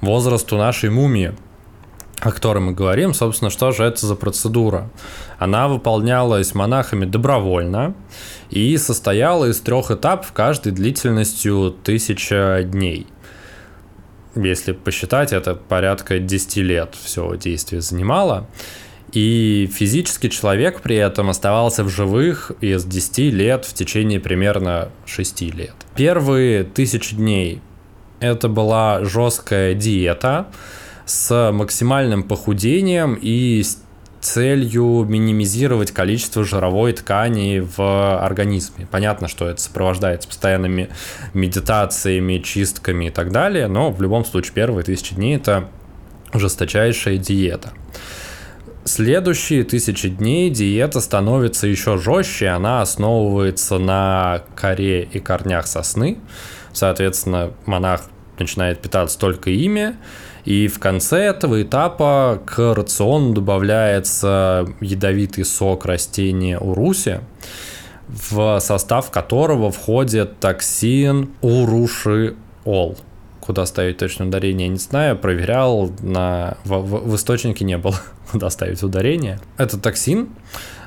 возрасту 0.00 0.56
нашей 0.56 0.90
мумии 0.90 1.34
о 2.20 2.32
которой 2.32 2.58
мы 2.58 2.72
говорим, 2.72 3.14
собственно, 3.14 3.48
что 3.48 3.70
же 3.70 3.84
это 3.84 4.04
за 4.04 4.16
процедура? 4.16 4.90
Она 5.38 5.68
выполнялась 5.68 6.52
монахами 6.52 7.04
добровольно 7.04 7.94
и 8.50 8.76
состояла 8.76 9.44
из 9.44 9.60
трех 9.60 9.92
этапов, 9.92 10.32
каждой 10.32 10.72
длительностью 10.72 11.76
тысяча 11.84 12.62
дней. 12.64 13.06
Если 14.34 14.72
посчитать, 14.72 15.32
это 15.32 15.54
порядка 15.54 16.18
10 16.18 16.56
лет 16.58 16.94
все 17.00 17.36
действие 17.36 17.80
занимало. 17.80 18.46
И 19.12 19.70
физически 19.72 20.28
человек 20.28 20.82
при 20.82 20.96
этом 20.96 21.30
оставался 21.30 21.82
в 21.82 21.88
живых 21.88 22.52
из 22.60 22.84
10 22.84 23.18
лет 23.32 23.64
в 23.64 23.72
течение 23.72 24.20
примерно 24.20 24.90
6 25.06 25.40
лет. 25.54 25.74
Первые 25.94 26.64
тысячи 26.64 27.16
дней 27.16 27.62
это 28.20 28.48
была 28.48 29.04
жесткая 29.04 29.74
диета, 29.74 30.48
с 31.06 31.50
максимальным 31.52 32.22
похудением 32.22 33.14
и 33.14 33.62
с 33.62 33.82
целью 34.20 35.04
минимизировать 35.04 35.92
количество 35.92 36.44
жировой 36.44 36.92
ткани 36.92 37.60
в 37.60 38.18
организме. 38.18 38.86
Понятно, 38.90 39.28
что 39.28 39.48
это 39.48 39.60
сопровождается 39.60 40.28
постоянными 40.28 40.90
медитациями, 41.34 42.38
чистками 42.38 43.06
и 43.06 43.10
так 43.10 43.30
далее, 43.30 43.68
но 43.68 43.90
в 43.90 44.02
любом 44.02 44.24
случае 44.24 44.54
первые 44.54 44.84
тысячи 44.84 45.14
дней 45.14 45.36
это 45.36 45.68
жесточайшая 46.32 47.16
диета. 47.18 47.72
Следующие 48.84 49.64
тысячи 49.64 50.08
дней 50.08 50.48
диета 50.50 51.00
становится 51.00 51.66
еще 51.66 51.98
жестче, 51.98 52.48
она 52.48 52.80
основывается 52.80 53.78
на 53.78 54.42
коре 54.56 55.02
и 55.02 55.20
корнях 55.20 55.66
сосны. 55.66 56.18
Соответственно, 56.72 57.52
монах 57.66 58.02
начинает 58.40 58.80
питаться 58.80 59.18
только 59.18 59.50
ими, 59.50 59.96
и 60.44 60.66
в 60.68 60.78
конце 60.78 61.18
этого 61.24 61.62
этапа 61.62 62.40
к 62.46 62.74
рациону 62.74 63.34
добавляется 63.34 64.66
ядовитый 64.80 65.44
сок 65.44 65.84
растения 65.84 66.58
уруси, 66.58 67.20
в 68.08 68.58
состав 68.60 69.10
которого 69.10 69.70
входит 69.70 70.40
токсин 70.40 71.30
урушиол. 71.42 72.96
Куда 73.40 73.66
ставить 73.66 73.98
точное 73.98 74.26
ударение, 74.26 74.68
не 74.68 74.78
знаю. 74.78 75.18
Проверял, 75.18 75.90
на... 76.00 76.56
в, 76.64 76.78
в, 76.78 77.10
в 77.10 77.16
источнике 77.16 77.64
не 77.64 77.76
было, 77.76 77.96
куда 78.30 78.48
ставить 78.50 78.82
ударение. 78.82 79.40
Этот 79.58 79.82
токсин 79.82 80.30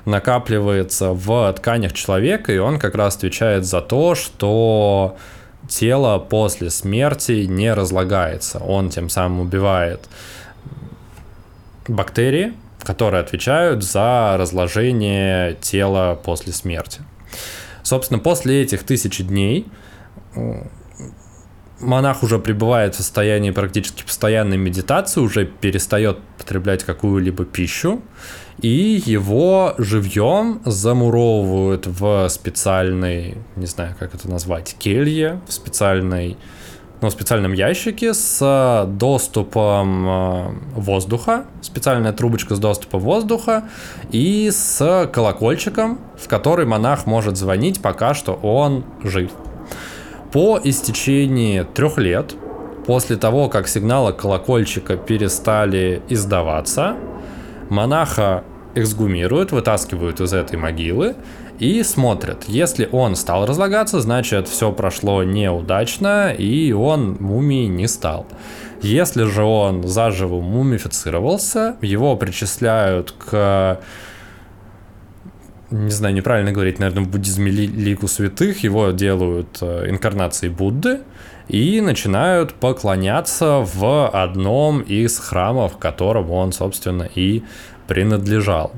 накапливается 0.06 1.12
в 1.12 1.54
тканях 1.54 1.94
человека, 1.94 2.52
и 2.52 2.58
он 2.58 2.80
как 2.80 2.96
раз 2.96 3.16
отвечает 3.16 3.66
за 3.66 3.82
то, 3.82 4.16
что 4.16 5.18
тело 5.68 6.18
после 6.20 6.70
смерти 6.70 7.46
не 7.46 7.74
разлагается. 7.74 8.60
Он 8.60 8.90
тем 8.90 9.10
самым 9.10 9.42
убивает 9.42 10.08
бактерии, 11.88 12.54
которые 12.84 13.22
отвечают 13.22 13.84
за 13.84 14.36
разложение 14.38 15.56
тела 15.56 16.16
после 16.16 16.54
смерти. 16.54 17.02
Собственно, 17.84 18.20
после 18.20 18.62
этих 18.62 18.84
тысячи 18.84 19.24
дней 19.24 19.68
монах 21.80 22.24
уже 22.24 22.40
пребывает 22.40 22.94
в 22.96 22.98
состоянии 22.98 23.52
практически 23.52 24.04
постоянной 24.04 24.58
медитации, 24.58 25.20
уже 25.20 25.46
перестает 25.46 26.20
потреблять 26.38 26.84
какую-либо 26.84 27.46
пищу, 27.46 28.02
и 28.62 29.02
его 29.06 29.74
живьем 29.78 30.62
замуровывают 30.66 31.88
в 31.88 32.30
специальной, 32.30 33.38
не 33.56 33.66
знаю, 33.66 33.96
как 34.00 34.14
это 34.14 34.30
назвать, 34.30 34.76
келье, 34.78 35.42
в 35.48 35.54
специальной 35.54 36.38
ну, 37.02 37.08
в 37.08 37.12
специальном 37.12 37.54
ящике 37.54 38.14
с 38.14 38.86
доступом 38.88 40.08
э, 40.08 40.52
воздуха, 40.76 41.46
специальная 41.62 42.14
трубочка 42.14 42.54
с 42.54 42.60
доступом 42.60 43.00
воздуха 43.00 43.64
и 44.12 44.52
с 44.52 45.10
колокольчиком, 45.12 46.00
в 46.16 46.28
который 46.28 46.68
монах 46.68 47.08
может 47.08 47.38
звонить, 47.38 47.82
пока 47.82 48.14
что 48.14 48.34
он 48.34 48.86
жив. 49.04 49.32
По 50.32 50.60
истечении 50.64 51.64
трех 51.64 51.98
лет, 51.98 52.36
после 52.86 53.16
того, 53.16 53.50
как 53.50 53.68
сигналы 53.68 54.14
колокольчика 54.14 54.96
перестали 54.96 56.04
издаваться, 56.08 56.98
монаха 57.70 58.44
эксгумируют, 58.76 59.52
вытаскивают 59.52 60.20
из 60.22 60.34
этой 60.34 60.58
могилы 60.58 61.16
и 61.60 61.84
смотрят. 61.84 62.46
Если 62.48 62.90
он 62.92 63.16
стал 63.16 63.46
разлагаться, 63.46 64.02
значит 64.02 64.48
все 64.48 64.72
прошло 64.72 65.24
неудачно 65.24 66.34
и 66.34 66.72
он 66.72 67.18
мумией 67.20 67.68
не 67.68 67.88
стал. 67.88 68.26
Если 68.82 69.26
же 69.26 69.44
он 69.44 69.88
заживо 69.88 70.42
мумифицировался, 70.42 71.76
его 71.82 72.16
причисляют 72.16 73.12
к 73.12 73.80
не 75.72 75.90
знаю, 75.90 76.14
неправильно 76.14 76.52
говорить, 76.52 76.80
наверное, 76.80 77.06
в 77.06 77.10
буддизме 77.10 77.50
ли, 77.50 77.66
лику 77.66 78.08
святых, 78.08 78.62
его 78.62 78.92
делают 78.92 79.60
э, 79.62 79.90
инкарнацией 79.90 80.54
Будды 80.54 81.00
и 81.48 81.80
начинают 81.80 82.54
поклоняться 82.56 83.66
в 83.74 84.10
одном 84.10 84.82
из 84.82 85.18
храмов, 85.18 85.78
которому 85.78 86.34
он, 86.34 86.52
собственно, 86.52 87.10
и 87.16 87.44
принадлежал. 87.88 88.72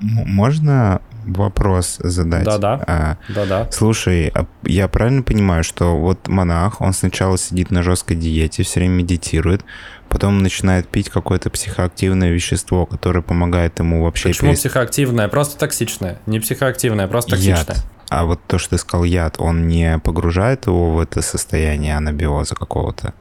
Можно 0.00 1.00
вопрос 1.24 1.96
задать? 1.98 2.44
Да-да. 2.44 2.80
А, 2.86 3.16
Да-да. 3.28 3.68
Слушай, 3.70 4.30
а 4.34 4.46
я 4.64 4.88
правильно 4.88 5.22
понимаю, 5.22 5.64
что 5.64 5.98
вот 5.98 6.28
монах, 6.28 6.80
он 6.80 6.92
сначала 6.92 7.36
сидит 7.36 7.70
на 7.70 7.82
жесткой 7.82 8.16
диете, 8.16 8.62
все 8.62 8.80
время 8.80 8.94
медитирует, 8.94 9.64
потом 10.08 10.42
начинает 10.42 10.88
пить 10.88 11.10
какое-то 11.10 11.50
психоактивное 11.50 12.30
вещество, 12.30 12.86
которое 12.86 13.22
помогает 13.22 13.78
ему 13.78 14.04
вообще... 14.04 14.28
Почему 14.28 14.50
перест... 14.50 14.62
психоактивное? 14.62 15.28
Просто 15.28 15.58
токсичное. 15.58 16.18
Не 16.26 16.40
психоактивное, 16.40 17.08
просто 17.08 17.32
токсичное. 17.32 17.76
Яд. 17.76 17.86
А 18.10 18.24
вот 18.24 18.40
то, 18.46 18.58
что 18.58 18.70
ты 18.70 18.78
сказал 18.78 19.04
яд, 19.04 19.36
он 19.38 19.68
не 19.68 19.98
погружает 19.98 20.66
его 20.66 20.94
в 20.94 21.00
это 21.00 21.20
состояние 21.20 21.96
анабиоза 21.96 22.54
какого-то? 22.54 23.12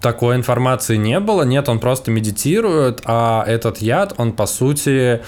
Такой 0.00 0.36
информации 0.36 0.96
не 0.96 1.18
было, 1.18 1.42
нет, 1.42 1.68
он 1.68 1.80
просто 1.80 2.10
медитирует, 2.10 3.02
а 3.04 3.44
этот 3.46 3.78
яд, 3.78 4.14
он 4.16 4.32
по 4.32 4.46
сути 4.46 5.20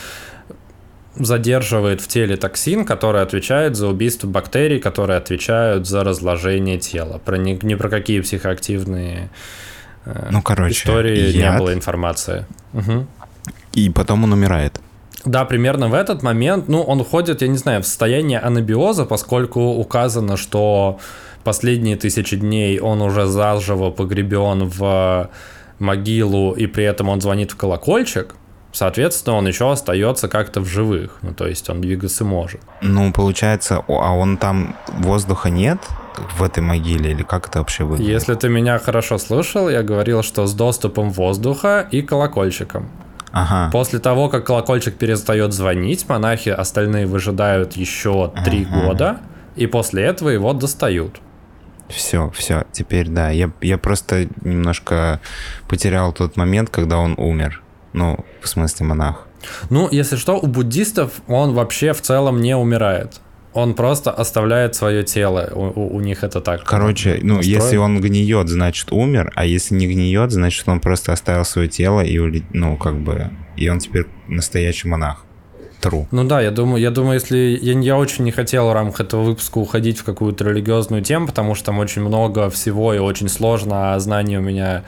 задерживает 1.16 2.00
в 2.00 2.08
теле 2.08 2.36
токсин, 2.36 2.84
который 2.84 3.22
отвечает 3.22 3.76
за 3.76 3.88
убийство 3.88 4.28
бактерий, 4.28 4.78
которые 4.78 5.18
отвечают 5.18 5.86
за 5.86 6.04
разложение 6.04 6.78
тела. 6.78 7.20
Про 7.24 7.36
ни, 7.36 7.58
ни 7.62 7.74
про 7.74 7.88
какие 7.88 8.20
психоактивные 8.20 9.30
э, 10.04 10.28
ну, 10.30 10.40
короче, 10.40 10.72
истории 10.72 11.30
яд, 11.30 11.52
не 11.52 11.58
было 11.58 11.74
информации. 11.74 12.46
Угу. 12.72 13.06
И 13.72 13.90
потом 13.90 14.24
он 14.24 14.32
умирает. 14.32 14.80
Да, 15.24 15.44
примерно 15.44 15.88
в 15.88 15.94
этот 15.94 16.22
момент, 16.22 16.68
ну, 16.68 16.80
он 16.82 17.00
уходит, 17.00 17.42
я 17.42 17.48
не 17.48 17.58
знаю, 17.58 17.82
в 17.82 17.86
состояние 17.86 18.38
анабиоза, 18.38 19.04
поскольку 19.04 19.60
указано, 19.60 20.36
что 20.36 20.98
последние 21.44 21.96
тысячи 21.96 22.36
дней 22.36 22.78
он 22.80 23.02
уже 23.02 23.26
заживо 23.26 23.90
погребен 23.90 24.64
в 24.64 25.30
могилу, 25.78 26.52
и 26.52 26.66
при 26.66 26.84
этом 26.84 27.08
он 27.08 27.20
звонит 27.20 27.52
в 27.52 27.56
колокольчик, 27.56 28.34
Соответственно, 28.72 29.36
он 29.36 29.48
еще 29.48 29.72
остается 29.72 30.28
как-то 30.28 30.60
в 30.60 30.66
живых. 30.66 31.18
Ну, 31.22 31.34
то 31.34 31.48
есть 31.48 31.68
он 31.68 31.80
двигаться 31.80 32.24
может. 32.24 32.60
Ну, 32.80 33.12
получается, 33.12 33.82
а 33.88 34.14
он 34.14 34.36
там 34.36 34.76
воздуха 34.86 35.50
нет? 35.50 35.80
в 36.36 36.42
этой 36.42 36.62
могиле, 36.62 37.12
или 37.12 37.22
как 37.22 37.48
это 37.48 37.60
вообще 37.60 37.84
выглядит? 37.84 38.12
Если 38.12 38.34
ты 38.34 38.48
меня 38.48 38.78
хорошо 38.78 39.18
слышал, 39.18 39.68
я 39.68 39.82
говорил, 39.82 40.22
что 40.22 40.46
с 40.46 40.54
доступом 40.54 41.10
воздуха 41.10 41.86
и 41.90 42.02
колокольчиком. 42.02 42.90
Ага. 43.32 43.70
После 43.72 44.00
того, 44.00 44.28
как 44.28 44.44
колокольчик 44.44 44.96
перестает 44.96 45.52
звонить, 45.52 46.08
монахи 46.08 46.48
остальные 46.48 47.06
выжидают 47.06 47.74
еще 47.74 48.32
три 48.44 48.66
ага. 48.70 48.86
года, 48.86 49.20
и 49.56 49.66
после 49.66 50.02
этого 50.02 50.30
его 50.30 50.52
достают. 50.52 51.20
Все, 51.90 52.30
все, 52.30 52.64
теперь 52.72 53.08
да. 53.08 53.30
Я, 53.30 53.50
я 53.60 53.78
просто 53.78 54.28
немножко 54.42 55.20
потерял 55.68 56.12
тот 56.12 56.36
момент, 56.36 56.70
когда 56.70 56.98
он 56.98 57.14
умер. 57.18 57.62
Ну, 57.92 58.24
в 58.40 58.48
смысле 58.48 58.86
монах. 58.86 59.26
Ну, 59.70 59.88
если 59.90 60.16
что, 60.16 60.38
у 60.38 60.46
буддистов 60.46 61.20
он 61.26 61.54
вообще 61.54 61.92
в 61.92 62.00
целом 62.00 62.40
не 62.40 62.56
умирает. 62.56 63.20
Он 63.52 63.74
просто 63.74 64.12
оставляет 64.12 64.76
свое 64.76 65.02
тело. 65.02 65.50
У, 65.52 65.80
у, 65.80 65.96
у 65.96 66.00
них 66.00 66.22
это 66.22 66.40
так. 66.40 66.62
Короче, 66.64 67.18
ну, 67.20 67.36
настроено. 67.36 67.62
если 67.62 67.76
он 67.78 68.00
гниет, 68.00 68.48
значит 68.48 68.92
умер, 68.92 69.32
а 69.34 69.44
если 69.44 69.74
не 69.74 69.88
гниет, 69.88 70.30
значит 70.30 70.68
он 70.68 70.78
просто 70.78 71.12
оставил 71.12 71.44
свое 71.44 71.68
тело 71.68 72.00
и, 72.00 72.42
ну, 72.52 72.76
как 72.76 72.96
бы, 73.00 73.30
и 73.56 73.68
он 73.68 73.80
теперь 73.80 74.06
настоящий 74.28 74.86
монах. 74.86 75.24
True. 75.80 76.06
Ну 76.10 76.24
да, 76.24 76.40
я 76.40 76.50
думаю, 76.50 76.82
я 76.82 76.90
думаю, 76.90 77.14
если 77.14 77.58
я, 77.60 77.78
я 77.78 77.96
очень 77.96 78.24
не 78.24 78.32
хотел 78.32 78.68
в 78.68 78.72
рамках 78.72 79.00
этого 79.00 79.22
выпуска 79.22 79.58
уходить 79.58 79.98
в 79.98 80.04
какую-то 80.04 80.44
религиозную 80.44 81.02
тему, 81.02 81.26
потому 81.26 81.54
что 81.54 81.66
там 81.66 81.78
очень 81.78 82.02
много 82.02 82.50
всего 82.50 82.92
и 82.92 82.98
очень 82.98 83.28
сложно, 83.28 83.94
а 83.94 83.98
знаний 83.98 84.36
у 84.36 84.42
меня 84.42 84.84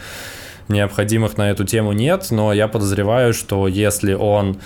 необходимых 0.68 1.36
на 1.36 1.50
эту 1.50 1.64
тему 1.64 1.92
нет, 1.92 2.26
но 2.30 2.52
я 2.52 2.68
подозреваю, 2.68 3.32
что 3.32 3.68
если 3.68 4.14
он 4.14 4.58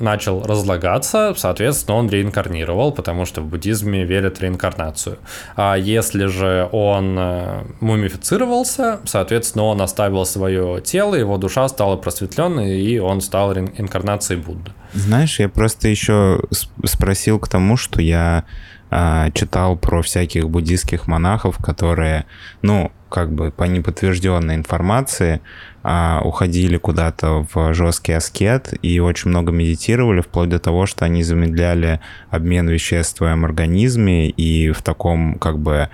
начал 0.00 0.42
разлагаться, 0.42 1.34
соответственно, 1.36 1.96
он 1.96 2.08
реинкарнировал, 2.08 2.92
потому 2.92 3.26
что 3.26 3.40
в 3.40 3.46
буддизме 3.46 4.04
верят 4.04 4.38
в 4.38 4.42
реинкарнацию. 4.42 5.18
А 5.56 5.74
если 5.76 6.26
же 6.26 6.68
он 6.72 7.16
э, 7.18 7.64
мумифицировался, 7.80 9.00
соответственно, 9.04 9.64
он 9.64 9.80
оставил 9.80 10.24
свое 10.26 10.80
тело, 10.82 11.14
его 11.14 11.36
душа 11.36 11.68
стала 11.68 11.96
просветленной, 11.96 12.80
и 12.80 12.98
он 12.98 13.20
стал 13.20 13.52
реинкарнацией 13.52 14.40
Будды. 14.40 14.72
Знаешь, 14.92 15.38
я 15.38 15.48
просто 15.48 15.88
еще 15.88 16.42
спросил 16.84 17.38
к 17.38 17.48
тому, 17.48 17.76
что 17.76 18.02
я 18.02 18.44
а, 18.90 19.30
читал 19.30 19.76
про 19.76 20.02
всяких 20.02 20.48
буддийских 20.48 21.06
монахов, 21.06 21.58
которые, 21.58 22.26
ну, 22.62 22.90
как 23.08 23.32
бы 23.32 23.50
по 23.50 23.64
неподтвержденной 23.64 24.56
информации, 24.56 25.40
а, 25.82 26.20
уходили 26.24 26.76
куда-то 26.76 27.46
в 27.52 27.72
жесткий 27.74 28.12
аскет 28.12 28.74
и 28.82 29.00
очень 29.00 29.30
много 29.30 29.52
медитировали, 29.52 30.20
вплоть 30.20 30.50
до 30.50 30.58
того, 30.58 30.86
что 30.86 31.04
они 31.04 31.22
замедляли 31.22 32.00
обмен 32.30 32.68
веществ 32.68 33.14
в 33.14 33.18
твоем 33.18 33.44
организме 33.44 34.28
и 34.28 34.70
в 34.72 34.82
таком 34.82 35.38
как 35.38 35.58
бы, 35.58 35.88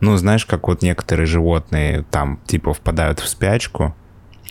ну, 0.00 0.16
знаешь, 0.16 0.46
как 0.46 0.68
вот 0.68 0.82
некоторые 0.82 1.26
животные 1.26 2.04
там 2.10 2.40
типа 2.46 2.72
впадают 2.72 3.20
в 3.20 3.28
спячку, 3.28 3.94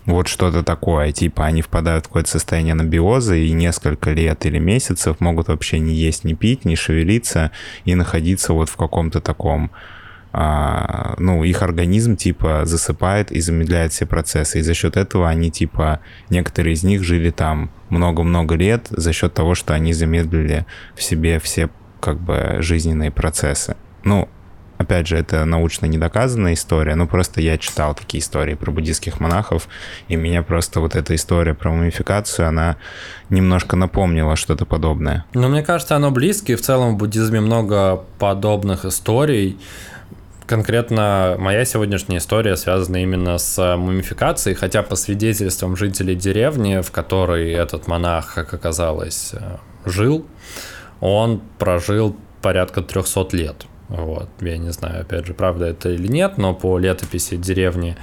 вот 0.06 0.28
что-то 0.28 0.64
такое, 0.64 1.12
типа 1.12 1.46
они 1.46 1.64
впадают 1.64 2.06
в 2.06 2.10
какое-то 2.10 2.30
состояние 2.30 2.74
анабиоза 2.74 3.36
и 3.36 3.52
несколько 3.52 4.12
лет 4.12 4.46
или 4.46 4.60
месяцев 4.60 5.20
могут 5.20 5.48
вообще 5.48 5.80
не 5.80 5.96
есть, 5.96 6.24
не 6.24 6.36
пить, 6.36 6.64
не 6.64 6.76
шевелиться 6.76 7.52
и 7.86 7.96
находиться 7.96 8.54
вот 8.54 8.70
в 8.70 8.76
каком-то 8.76 9.20
таком 9.20 9.72
а, 10.38 11.16
ну, 11.18 11.46
их 11.46 11.62
организм, 11.62 12.18
типа, 12.18 12.66
засыпает 12.66 13.32
и 13.32 13.40
замедляет 13.40 13.94
все 13.94 14.06
процессы. 14.06 14.60
И 14.60 14.64
за 14.64 14.74
счет 14.74 14.98
этого 14.98 15.30
они, 15.30 15.50
типа, 15.50 16.02
некоторые 16.30 16.74
из 16.74 16.84
них 16.84 17.04
жили 17.04 17.30
там 17.30 17.72
много-много 17.88 18.56
лет 18.56 18.88
за 18.90 19.14
счет 19.14 19.34
того, 19.34 19.56
что 19.56 19.74
они 19.74 19.94
замедлили 19.94 20.66
в 20.94 21.04
себе 21.04 21.40
все, 21.40 21.70
как 22.02 22.20
бы, 22.20 22.58
жизненные 22.60 23.12
процессы. 23.12 23.78
Ну, 24.04 24.28
опять 24.78 25.08
же, 25.08 25.16
это 25.16 25.46
научно 25.46 25.86
недоказанная 25.86 26.56
история, 26.56 26.96
но 26.96 27.08
просто 27.08 27.40
я 27.40 27.58
читал 27.58 27.96
такие 27.96 28.22
истории 28.22 28.56
про 28.56 28.72
буддийских 28.72 29.22
монахов, 29.22 29.70
и 30.10 30.18
меня 30.18 30.44
просто 30.44 30.82
вот 30.82 30.98
эта 30.98 31.16
история 31.16 31.54
про 31.54 31.72
мумификацию, 31.72 32.50
она 32.50 32.76
немножко 33.30 33.78
напомнила 33.78 34.36
что-то 34.36 34.66
подобное. 34.66 35.24
Ну, 35.34 35.48
мне 35.48 35.64
кажется, 35.64 35.96
оно 35.96 36.12
близко, 36.12 36.52
и 36.52 36.56
в 36.56 36.62
целом 36.62 36.96
в 36.96 36.98
буддизме 36.98 37.40
много 37.40 38.04
подобных 38.20 38.84
историй, 38.84 39.58
Конкретно 40.48 41.38
моя 41.40 41.66
сегодняшняя 41.66 42.20
история 42.20 42.56
связана 42.56 42.98
именно 42.98 43.40
с 43.40 43.78
мумификацией, 43.78 44.56
хотя 44.56 44.84
по 44.84 44.96
свидетельствам 44.96 45.76
жителей 45.76 46.16
деревни, 46.16 46.82
в 46.82 46.92
которой 46.92 47.52
этот 47.52 47.88
монах, 47.88 48.36
как 48.36 48.54
оказалось, 48.54 49.32
э, 49.34 49.58
жил, 49.86 50.24
он 51.00 51.42
прожил 51.58 52.16
порядка 52.44 52.84
300 52.84 53.36
лет. 53.36 53.66
Вот. 53.90 54.30
Я 54.40 54.58
не 54.58 54.72
знаю, 54.72 55.02
опять 55.02 55.26
же, 55.26 55.34
правда 55.34 55.66
это 55.66 55.90
или 55.90 56.08
нет, 56.08 56.38
но 56.38 56.54
по 56.54 56.78
летописи 56.78 57.38
деревни 57.38 57.98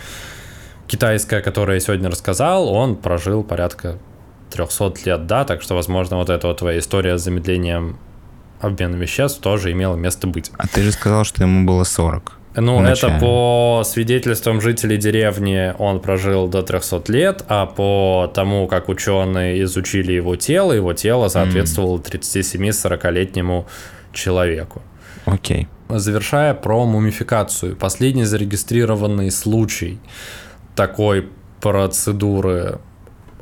китайская, 0.88 1.42
которую 1.42 1.76
я 1.76 1.80
сегодня 1.80 2.10
рассказал, 2.10 2.68
он 2.68 2.96
прожил 2.96 3.44
порядка 3.44 3.98
300 4.50 4.94
лет, 5.04 5.26
да, 5.28 5.44
так 5.44 5.62
что, 5.62 5.76
возможно, 5.76 6.16
вот 6.16 6.28
эта 6.28 6.48
вот 6.48 6.58
твоя 6.58 6.80
история 6.80 7.18
с 7.18 7.22
замедлением 7.22 7.98
обмена 8.62 8.96
веществ 8.96 9.40
тоже 9.40 9.72
имело 9.72 9.96
место 9.96 10.26
быть. 10.26 10.50
А 10.56 10.66
ты 10.66 10.82
же 10.82 10.92
сказал, 10.92 11.24
что 11.24 11.42
ему 11.42 11.66
было 11.66 11.84
40. 11.84 12.38
Ну, 12.56 12.82
это 12.82 13.18
по 13.18 13.82
свидетельствам 13.84 14.60
жителей 14.60 14.98
деревни 14.98 15.74
он 15.78 16.00
прожил 16.00 16.48
до 16.48 16.62
300 16.62 17.02
лет, 17.08 17.44
а 17.48 17.66
по 17.66 18.30
тому, 18.34 18.66
как 18.66 18.88
ученые 18.88 19.62
изучили 19.62 20.12
его 20.12 20.36
тело, 20.36 20.72
его 20.72 20.92
тело 20.92 21.28
соответствовало 21.28 21.96
mm. 21.96 22.20
37-40-летнему 22.20 23.66
человеку. 24.12 24.82
Окей. 25.24 25.66
Okay. 25.88 25.98
Завершая 25.98 26.54
про 26.54 26.84
мумификацию. 26.84 27.76
Последний 27.76 28.24
зарегистрированный 28.24 29.30
случай 29.30 29.98
такой 30.74 31.28
процедуры 31.60 32.80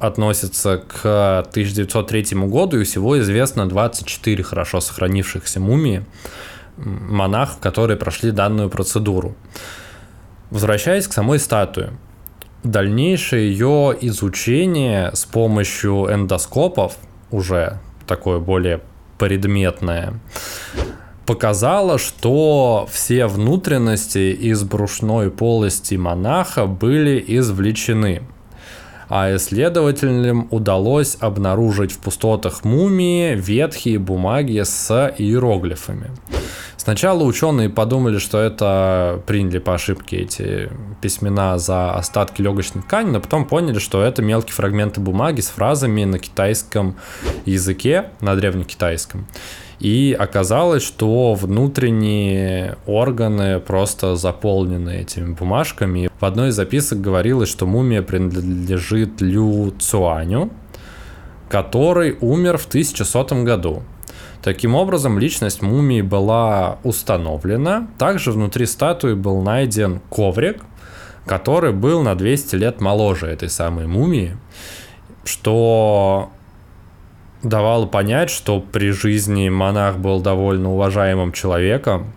относится 0.01 0.79
к 0.79 1.41
1903 1.41 2.47
году, 2.49 2.81
и 2.81 2.85
всего 2.85 3.21
известно 3.21 3.69
24 3.69 4.43
хорошо 4.43 4.81
сохранившихся 4.81 5.61
мумии 5.61 6.05
монахов, 6.79 7.59
которые 7.59 7.99
прошли 7.99 8.31
данную 8.31 8.71
процедуру. 8.71 9.37
Возвращаясь 10.51 11.07
к 11.07 11.13
самой 11.13 11.39
статуе. 11.39 11.91
Дальнейшее 12.65 13.51
ее 13.51 13.97
изучение 14.01 15.11
с 15.15 15.25
помощью 15.25 16.13
эндоскопов, 16.13 16.97
уже 17.31 17.79
такое 18.07 18.39
более 18.39 18.81
предметное, 19.19 20.15
показало, 21.27 21.99
что 21.99 22.89
все 22.91 23.27
внутренности 23.27 24.33
из 24.33 24.63
брюшной 24.63 25.31
полости 25.31 25.95
монаха 25.95 26.67
были 26.67 27.23
извлечены– 27.27 28.23
а 29.11 29.35
исследователям 29.35 30.47
удалось 30.51 31.17
обнаружить 31.21 31.93
в 31.93 31.99
пустотах 31.99 32.65
мумии 32.65 33.35
ветхие 33.35 33.99
бумаги 33.99 34.63
с 34.63 35.13
иероглифами. 35.19 36.13
Сначала 36.77 37.25
ученые 37.25 37.69
подумали, 37.69 38.19
что 38.19 38.41
это 38.41 39.21
приняли 39.27 39.59
по 39.59 39.75
ошибке 39.75 40.19
эти 40.19 40.71
письмена 41.03 41.59
за 41.59 41.93
остатки 41.93 42.41
легочной 42.41 42.83
ткани, 42.83 43.11
но 43.11 43.21
потом 43.21 43.45
поняли, 43.45 43.79
что 43.79 44.03
это 44.03 44.23
мелкие 44.23 44.55
фрагменты 44.55 45.01
бумаги 45.01 45.41
с 45.41 45.49
фразами 45.49 46.05
на 46.05 46.19
китайском 46.19 46.97
языке, 47.45 48.11
на 48.21 48.35
древнекитайском. 48.35 49.27
И 49.81 50.15
оказалось, 50.19 50.83
что 50.83 51.33
внутренние 51.33 52.77
органы 52.87 53.61
просто 53.61 54.15
заполнены 54.15 55.01
этими 55.01 55.33
бумажками. 55.33 56.11
В 56.21 56.25
одной 56.25 56.51
из 56.51 56.55
записок 56.55 57.01
говорилось, 57.01 57.49
что 57.49 57.67
мумия 57.67 58.03
принадлежит 58.03 59.23
Лю 59.23 59.73
Цуаню, 59.79 60.51
который 61.49 62.19
умер 62.21 62.59
в 62.59 62.67
1100 62.67 63.43
году. 63.43 63.83
Таким 64.43 64.75
образом, 64.75 65.19
личность 65.19 65.63
мумии 65.63 66.03
была 66.03 66.79
установлена. 66.83 67.89
Также 67.99 68.33
внутри 68.33 68.67
статуи 68.67 69.15
был 69.15 69.41
найден 69.41 70.01
коврик, 70.11 70.63
который 71.25 71.73
был 71.73 72.03
на 72.03 72.15
200 72.15 72.57
лет 72.57 72.81
моложе 72.83 73.29
этой 73.29 73.49
самой 73.49 73.87
мумии, 73.87 74.37
что 75.25 76.31
давало 77.43 77.87
понять, 77.87 78.31
что 78.31 78.61
при 78.61 78.91
жизни 78.91 79.49
монах 79.49 79.99
был 79.99 80.21
довольно 80.21 80.73
уважаемым 80.73 81.33
человеком. 81.33 82.13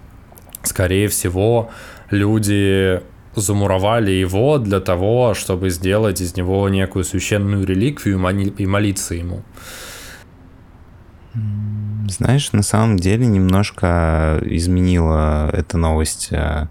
Скорее 0.63 1.07
всего, 1.07 1.69
люди 2.09 3.01
замуровали 3.35 4.11
его 4.11 4.57
для 4.57 4.79
того, 4.79 5.33
чтобы 5.33 5.69
сделать 5.69 6.21
из 6.21 6.35
него 6.35 6.67
некую 6.69 7.03
священную 7.03 7.65
реликвию 7.65 8.17
и 8.57 8.65
молиться 8.65 9.15
ему. 9.15 9.43
Знаешь, 12.09 12.51
на 12.51 12.61
самом 12.61 12.97
деле 12.97 13.25
немножко 13.25 14.39
изменила 14.45 15.49
эта 15.51 15.77
новость 15.77 16.27
э, 16.31 16.67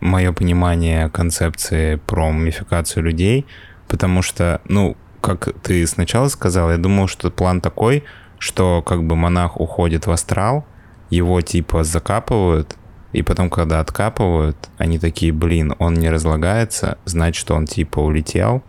мое 0.00 0.32
понимание 0.32 1.08
концепции 1.08 1.96
про 1.96 2.30
мумификацию 2.30 3.04
людей, 3.04 3.46
потому 3.88 4.20
что, 4.20 4.60
ну, 4.68 4.96
как 5.22 5.54
ты 5.62 5.86
сначала 5.86 6.28
сказал, 6.28 6.70
я 6.70 6.76
думал, 6.76 7.06
что 7.06 7.30
план 7.30 7.60
такой, 7.60 8.04
что 8.38 8.82
как 8.82 9.04
бы 9.04 9.16
монах 9.16 9.58
уходит 9.58 10.06
в 10.06 10.10
астрал, 10.10 10.66
его 11.08 11.40
типа 11.40 11.84
закапывают, 11.84 12.76
и 13.12 13.22
потом, 13.22 13.48
когда 13.48 13.80
откапывают, 13.80 14.56
они 14.78 14.98
такие, 14.98 15.32
блин, 15.32 15.74
он 15.78 15.94
не 15.94 16.10
разлагается, 16.10 16.98
значит, 17.04 17.50
он 17.50 17.66
типа 17.66 18.00
улетел 18.00 18.62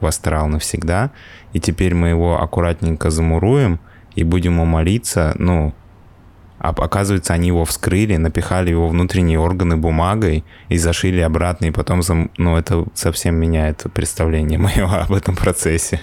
в 0.00 0.06
астрал 0.06 0.46
навсегда, 0.48 1.10
и 1.52 1.60
теперь 1.60 1.94
мы 1.94 2.08
его 2.08 2.40
аккуратненько 2.40 3.10
замуруем 3.10 3.80
и 4.14 4.24
будем 4.24 4.54
ему 4.54 4.64
молиться, 4.64 5.34
ну, 5.38 5.74
а 6.58 6.70
оказывается, 6.70 7.34
они 7.34 7.48
его 7.48 7.64
вскрыли, 7.64 8.16
напихали 8.16 8.70
его 8.70 8.88
внутренние 8.88 9.38
органы 9.38 9.76
бумагой 9.76 10.44
и 10.68 10.76
зашили 10.76 11.20
обратно, 11.20 11.66
и 11.66 11.70
потом, 11.70 12.02
зам... 12.02 12.30
ну, 12.36 12.56
это 12.56 12.84
совсем 12.94 13.36
меняет 13.36 13.84
представление 13.94 14.58
мое 14.66 14.86
об 14.86 15.12
этом 15.12 15.36
процессе. 15.36 16.00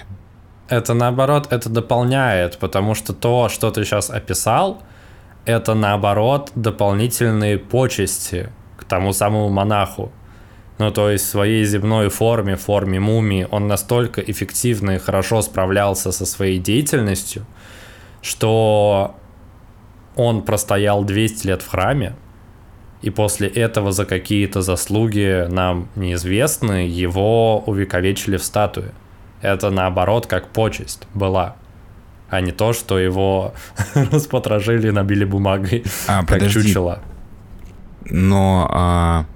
Это 0.68 0.94
наоборот, 0.94 1.48
это 1.50 1.68
дополняет, 1.68 2.58
потому 2.58 2.94
что 2.94 3.12
то, 3.12 3.48
что 3.48 3.70
ты 3.70 3.84
сейчас 3.84 4.10
описал, 4.10 4.82
это 5.44 5.74
наоборот 5.74 6.50
дополнительные 6.54 7.58
почести 7.58 8.50
к 8.76 8.84
тому 8.84 9.12
самому 9.12 9.48
монаху. 9.48 10.10
Ну, 10.78 10.90
то 10.90 11.08
есть 11.08 11.24
в 11.24 11.28
своей 11.28 11.64
земной 11.64 12.08
форме, 12.08 12.56
форме 12.56 12.98
мумии, 13.00 13.46
он 13.50 13.66
настолько 13.68 14.20
эффективно 14.20 14.92
и 14.92 14.98
хорошо 14.98 15.40
справлялся 15.40 16.12
со 16.12 16.26
своей 16.26 16.58
деятельностью, 16.58 17.46
что 18.20 19.14
он 20.16 20.42
простоял 20.42 21.04
200 21.04 21.46
лет 21.46 21.62
в 21.62 21.68
храме, 21.68 22.14
и 23.02 23.10
после 23.10 23.48
этого 23.48 23.92
за 23.92 24.04
какие-то 24.04 24.62
заслуги 24.62 25.46
нам 25.48 25.88
неизвестны 25.96 26.88
его 26.88 27.60
увековечили 27.60 28.36
в 28.36 28.42
статуе. 28.42 28.92
Это 29.42 29.70
наоборот 29.70 30.26
как 30.26 30.48
почесть 30.48 31.06
была 31.14 31.56
а 32.28 32.40
не 32.40 32.52
то, 32.52 32.72
что 32.72 32.98
его 32.98 33.54
распотрошили 33.94 34.88
и 34.88 34.90
набили 34.90 35.24
бумагой, 35.24 35.84
а, 36.08 36.20
как 36.20 36.28
подожди. 36.28 36.62
чучело. 36.62 37.00
Но 38.04 38.68
а, 38.70 39.26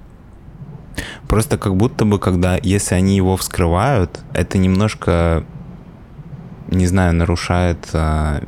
просто 1.28 1.58
как 1.58 1.76
будто 1.76 2.04
бы, 2.04 2.18
когда, 2.18 2.56
если 2.56 2.94
они 2.94 3.16
его 3.16 3.36
вскрывают, 3.36 4.20
это 4.32 4.58
немножко, 4.58 5.44
не 6.70 6.87
знаю, 6.87 7.14
нарушает 7.14 7.88
а, 7.92 8.40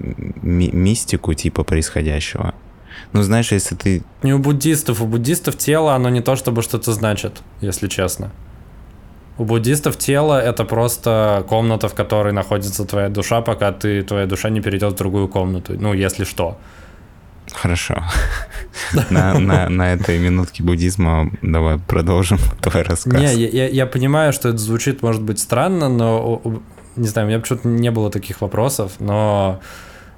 ми- 0.42 0.70
мистику 0.72 1.34
типа 1.34 1.64
происходящего. 1.64 2.54
Ну, 3.12 3.22
знаешь, 3.22 3.52
если 3.52 3.74
ты... 3.74 4.02
Не 4.22 4.34
у 4.34 4.38
буддистов. 4.38 5.00
У 5.02 5.06
буддистов 5.06 5.56
тело, 5.56 5.94
оно 5.94 6.08
не 6.08 6.20
то, 6.20 6.36
чтобы 6.36 6.62
что-то 6.62 6.92
значит, 6.92 7.42
если 7.60 7.88
честно. 7.88 8.30
У 9.38 9.44
буддистов 9.44 9.96
тело— 9.96 10.40
это 10.42 10.64
просто 10.64 11.44
комната, 11.48 11.88
в 11.88 11.94
которой 11.94 12.32
находится 12.32 12.84
твоя 12.84 13.08
душа, 13.08 13.40
пока 13.40 13.72
ты, 13.72 14.02
твоя 14.02 14.26
душа 14.26 14.50
не 14.50 14.60
перейдет 14.60 14.92
в 14.92 14.96
другую 14.96 15.28
комнату. 15.28 15.74
Ну, 15.78 15.94
если 15.94 16.24
что. 16.24 16.58
Хорошо. 17.50 18.02
На, 19.10 19.38
на, 19.38 19.68
на 19.68 19.92
этой 19.92 20.18
минутке 20.18 20.62
буддизма 20.62 21.30
давай 21.42 21.78
продолжим 21.78 22.38
твой 22.62 22.82
рассказ. 22.82 23.20
Не, 23.20 23.34
я, 23.34 23.68
я 23.68 23.86
понимаю, 23.86 24.32
что 24.32 24.48
это 24.48 24.58
звучит, 24.58 25.02
может 25.02 25.22
быть, 25.22 25.38
странно, 25.38 25.88
но 25.88 26.40
не 26.96 27.08
знаю, 27.08 27.26
у 27.26 27.30
меня 27.30 27.40
почему-то 27.40 27.68
не 27.68 27.90
было 27.90 28.10
таких 28.10 28.40
вопросов, 28.40 28.92
но 28.98 29.60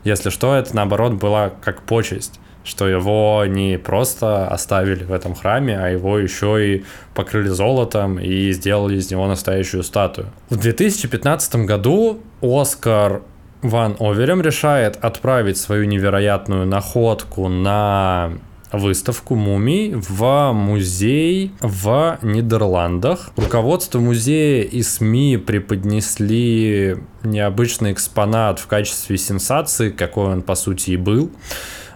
если 0.04 0.30
что, 0.30 0.54
это 0.54 0.74
наоборот 0.74 1.14
была 1.14 1.50
как 1.50 1.82
почесть 1.82 2.40
что 2.64 2.88
его 2.88 3.44
не 3.46 3.78
просто 3.78 4.48
оставили 4.48 5.04
в 5.04 5.12
этом 5.12 5.34
храме, 5.34 5.78
а 5.78 5.88
его 5.88 6.18
еще 6.18 6.76
и 6.76 6.84
покрыли 7.14 7.48
золотом 7.48 8.18
и 8.18 8.50
сделали 8.52 8.96
из 8.96 9.10
него 9.10 9.26
настоящую 9.28 9.82
статую. 9.82 10.28
В 10.48 10.56
2015 10.56 11.56
году 11.66 12.20
Оскар 12.40 13.22
Ван 13.62 13.96
Оверем 14.00 14.40
решает 14.40 14.96
отправить 15.02 15.58
свою 15.58 15.84
невероятную 15.84 16.66
находку 16.66 17.48
на 17.48 18.32
выставку 18.76 19.34
мумий 19.34 19.94
в 19.94 20.52
музей 20.52 21.52
в 21.60 22.18
Нидерландах. 22.22 23.30
Руководство 23.36 24.00
музея 24.00 24.62
и 24.64 24.82
СМИ 24.82 25.38
преподнесли 25.38 26.96
необычный 27.22 27.92
экспонат 27.92 28.58
в 28.58 28.66
качестве 28.66 29.18
сенсации, 29.18 29.90
какой 29.90 30.32
он 30.32 30.42
по 30.42 30.54
сути 30.54 30.90
и 30.90 30.96
был. 30.96 31.30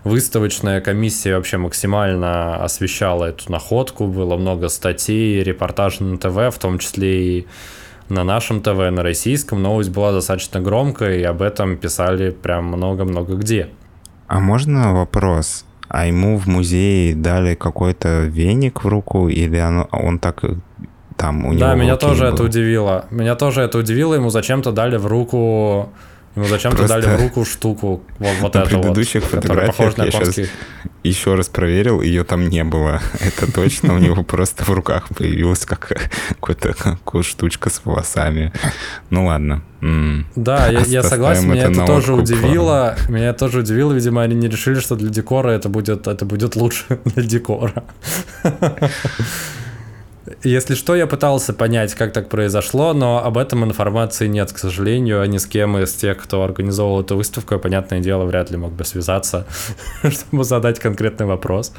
Выставочная 0.05 0.81
комиссия 0.81 1.37
вообще 1.37 1.57
максимально 1.57 2.63
освещала 2.63 3.27
эту 3.27 3.51
находку, 3.51 4.07
было 4.07 4.37
много 4.37 4.69
статей, 4.69 5.43
репортажей 5.43 6.07
на 6.07 6.19
ТВ, 6.19 6.55
в 6.55 6.59
том 6.59 6.79
числе 6.79 7.39
и 7.39 7.47
на 8.09 8.25
нашем 8.25 8.63
ТВ, 8.63 8.91
на 8.91 9.03
российском. 9.03 9.63
Новость 9.63 9.91
была 9.91 10.13
достаточно 10.13 10.61
громкая, 10.61 11.19
и 11.19 11.23
об 11.23 11.43
этом 11.43 11.77
писали 11.77 12.31
прям 12.31 12.67
много-много 12.67 13.35
где. 13.35 13.69
А 14.29 14.41
можно 14.41 14.95
вопрос? 14.95 15.65
А 15.89 16.07
ему 16.07 16.37
в 16.39 16.47
музее 16.47 17.15
дали 17.15 17.55
какой-то 17.55 18.25
веник 18.25 18.85
в 18.85 18.89
руку, 18.89 19.29
или 19.29 19.57
оно, 19.57 19.89
он 19.91 20.19
так 20.19 20.43
там 21.17 21.45
у 21.45 21.53
него 21.53 21.61
Да, 21.61 21.75
меня 21.75 21.97
тоже 21.97 22.27
это 22.27 22.45
удивило. 22.45 23.07
Меня 23.11 23.35
тоже 23.35 23.63
это 23.63 23.79
удивило, 23.79 24.15
ему 24.15 24.31
зачем-то 24.31 24.73
дали 24.73 24.97
в 24.97 25.07
руку 25.07 25.91
Ему 26.39 26.47
зачем-то 26.47 26.87
дали 26.87 27.05
в 27.17 27.21
руку 27.21 27.45
штуку, 27.45 28.05
вот, 28.21 28.37
вот 28.41 28.55
на 28.55 28.61
эту 28.61 28.79
предыдущих 28.79 29.23
вот, 29.23 29.31
фотографиях 29.33 29.99
я 29.99 30.11
сейчас 30.13 30.39
еще 31.03 31.35
раз 31.35 31.49
проверил, 31.49 32.01
ее 32.01 32.23
там 32.23 32.49
не 32.49 32.63
было. 32.63 33.01
Это 33.21 33.53
точно, 33.53 33.95
у 33.95 33.99
него 33.99 34.23
просто 34.23 34.63
в 34.63 34.71
руках 34.71 35.09
появилась 35.09 35.65
как 35.65 36.11
какая-то 36.41 36.97
штучка 37.25 37.71
с 37.71 37.81
волосами. 37.85 38.53
Ну 39.11 39.27
ладно. 39.27 39.65
Да, 40.37 40.69
я, 40.69 40.81
я 40.81 41.03
согласен, 41.03 41.51
меня 41.51 41.65
это 41.65 41.85
тоже 41.87 42.13
удивило. 42.13 42.97
Меня 43.09 43.33
тоже 43.33 43.61
удивило, 43.61 43.93
видимо, 43.93 44.23
они 44.23 44.37
не 44.37 44.49
решили, 44.49 44.79
что 44.79 44.95
для 44.95 45.09
декора 45.09 45.51
это 45.51 45.69
будет, 45.69 46.07
это 46.07 46.25
будет 46.25 46.55
лучше 46.55 46.85
для 47.05 47.25
декора. 47.25 47.83
Если 50.43 50.75
что, 50.75 50.95
я 50.95 51.07
пытался 51.07 51.53
понять, 51.53 51.95
как 51.95 52.13
так 52.13 52.29
произошло, 52.29 52.93
но 52.93 53.25
об 53.25 53.39
этом 53.39 53.65
информации 53.65 54.27
нет, 54.27 54.53
к 54.53 54.59
сожалению. 54.59 55.21
А 55.21 55.27
ни 55.27 55.39
с 55.39 55.47
кем 55.47 55.79
из 55.79 55.93
тех, 55.95 56.19
кто 56.19 56.43
организовал 56.43 57.01
эту 57.01 57.17
выставку, 57.17 57.55
я, 57.55 57.61
понятное 57.61 58.01
дело, 58.01 58.25
вряд 58.25 58.51
ли 58.51 58.57
мог 58.57 58.73
бы 58.73 58.85
связаться, 58.85 59.47
чтобы 60.03 60.45
задать 60.45 60.79
конкретный 60.79 61.27
вопрос. 61.27 61.73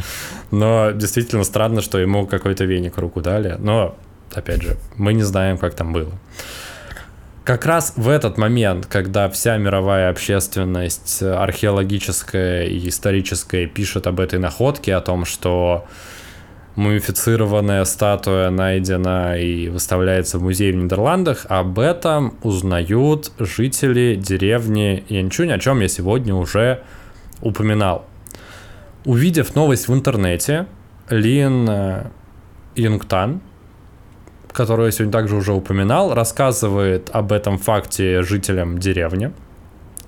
Но 0.52 0.92
действительно 0.92 1.44
странно, 1.44 1.82
что 1.82 1.98
ему 1.98 2.28
какой-то 2.28 2.66
веник 2.66 2.98
руку 2.98 3.22
дали. 3.22 3.56
Но, 3.60 3.96
опять 4.34 4.62
же, 4.62 4.78
мы 4.96 5.14
не 5.14 5.24
знаем, 5.24 5.58
как 5.58 5.76
там 5.76 5.94
было. 5.94 6.12
Как 7.44 7.66
раз 7.66 7.94
в 7.96 8.10
этот 8.10 8.38
момент, 8.38 8.86
когда 8.86 9.28
вся 9.28 9.58
мировая 9.58 10.12
общественность 10.12 11.24
археологическая 11.24 12.66
и 12.66 12.90
историческая 12.90 13.66
пишет 13.66 14.06
об 14.06 14.20
этой 14.20 14.38
находке, 14.38 14.94
о 14.94 15.02
том, 15.02 15.26
что 15.26 15.88
мумифицированная 16.80 17.84
статуя 17.84 18.50
найдена 18.50 19.38
и 19.38 19.68
выставляется 19.68 20.40
в 20.40 20.44
музее 20.44 20.72
в 20.72 20.78
Нидерландах, 20.78 21.46
об 21.50 21.78
этом 21.78 22.36
узнают 22.42 23.34
жители 23.38 24.16
деревни 24.16 25.04
Янчунь, 25.10 25.52
о 25.52 25.60
чем 25.60 25.82
я 25.82 25.90
сегодня 25.90 26.34
уже 26.34 26.82
упоминал. 27.42 28.06
Увидев 29.04 29.56
новость 29.56 29.90
в 29.90 29.94
интернете, 29.94 30.68
Лин 31.10 31.68
э, 31.70 32.08
Юнгтан, 32.76 33.42
которую 34.54 34.86
я 34.86 34.92
сегодня 34.92 35.12
также 35.12 35.36
уже 35.36 35.52
упоминал, 35.52 36.14
рассказывает 36.14 37.10
об 37.12 37.34
этом 37.34 37.58
факте 37.58 38.22
жителям 38.24 38.78
деревни, 38.78 39.34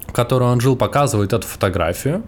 в 0.07 0.13
которой 0.13 0.43
он 0.43 0.61
жил, 0.61 0.77
показывает 0.77 1.33
эту 1.33 1.45
фотографию. 1.45 2.23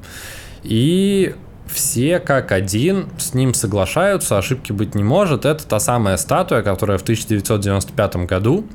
И 0.63 1.34
все 1.67 2.19
как 2.19 2.52
один 2.52 3.08
с 3.17 3.34
ним 3.34 3.54
соглашаются, 3.54 4.38
ошибки 4.38 4.71
быть 4.71 4.95
не 4.95 5.04
может. 5.04 5.45
Это 5.45 5.65
та 5.65 5.80
самая 5.80 6.17
статуя, 6.17 6.62
которая 6.62 6.97
в 6.97 7.04
1995 7.04 8.15
году, 8.28 8.65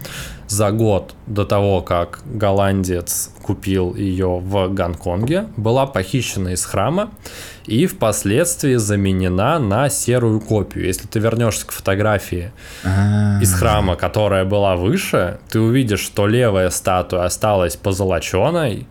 за 0.47 0.71
год 0.71 1.15
до 1.27 1.45
того, 1.45 1.83
как 1.83 2.21
голландец 2.25 3.31
купил 3.43 3.95
ее 3.95 4.39
в 4.39 4.69
Гонконге, 4.73 5.47
была 5.57 5.87
похищена 5.87 6.55
из 6.55 6.65
храма 6.65 7.11
и 7.67 7.87
впоследствии 7.87 8.77
заменена 8.77 9.59
на 9.59 9.91
серую 9.91 10.41
копию. 10.41 10.87
Если 10.87 11.07
ты 11.07 11.19
вернешься 11.19 11.67
к 11.67 11.73
фотографии 11.73 12.53
из 13.43 13.53
храма, 13.53 13.97
которая 13.97 14.45
была 14.45 14.77
выше, 14.77 15.39
ты 15.51 15.61
увидишь, 15.61 16.01
что 16.01 16.27
левая 16.27 16.71
статуя 16.71 17.25
осталась 17.25 17.77
позолоченной, 17.77 18.87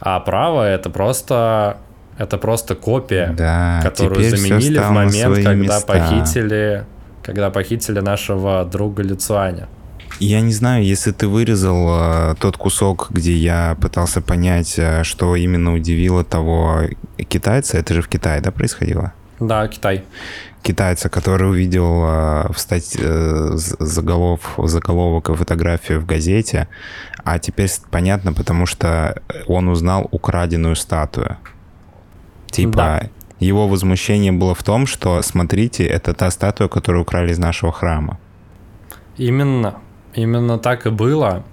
а 0.00 0.18
правая 0.20 0.74
это 0.74 0.90
просто 0.90 1.78
это 2.18 2.36
просто 2.36 2.74
копия, 2.74 3.32
да, 3.36 3.80
которую 3.82 4.28
заменили 4.28 4.78
в 4.78 4.90
момент, 4.90 5.34
когда 5.36 5.54
места. 5.54 5.86
похитили, 5.86 6.84
когда 7.22 7.50
похитили 7.50 8.00
нашего 8.00 8.64
друга 8.64 9.02
Лицуаня. 9.02 9.68
Я 10.20 10.40
не 10.40 10.52
знаю, 10.52 10.84
если 10.84 11.12
ты 11.12 11.28
вырезал 11.28 11.86
э, 11.90 12.34
тот 12.40 12.56
кусок, 12.56 13.08
где 13.10 13.34
я 13.34 13.76
пытался 13.80 14.20
понять, 14.20 14.74
э, 14.76 15.04
что 15.04 15.36
именно 15.36 15.74
удивило 15.74 16.24
того 16.24 16.82
китайца, 17.28 17.78
это 17.78 17.94
же 17.94 18.02
в 18.02 18.08
Китае, 18.08 18.40
да, 18.40 18.50
происходило? 18.50 19.12
Да, 19.38 19.68
Китай. 19.68 20.02
Китайца, 20.62 21.08
который 21.08 21.48
увидел 21.48 22.04
э, 22.04 22.52
в 22.52 22.58
стать, 22.58 22.96
э, 22.98 23.50
заголов, 23.54 24.58
заголовок 24.58 25.30
и 25.30 25.34
фотографию 25.34 26.00
в 26.00 26.06
газете, 26.06 26.66
а 27.22 27.38
теперь 27.38 27.70
понятно, 27.90 28.32
потому 28.32 28.66
что 28.66 29.22
он 29.46 29.68
узнал 29.68 30.08
украденную 30.10 30.74
статую. 30.74 31.36
Типа, 32.50 32.76
да. 32.76 33.02
его 33.38 33.68
возмущение 33.68 34.32
было 34.32 34.54
в 34.54 34.62
том, 34.62 34.86
что, 34.86 35.20
смотрите, 35.22 35.84
это 35.84 36.14
та 36.14 36.30
статуя, 36.30 36.68
которую 36.68 37.02
украли 37.02 37.32
из 37.32 37.38
нашего 37.38 37.72
храма. 37.72 38.18
Именно. 39.16 39.78
Именно 40.14 40.58
так 40.58 40.86
и 40.86 40.90
было. 40.90 41.44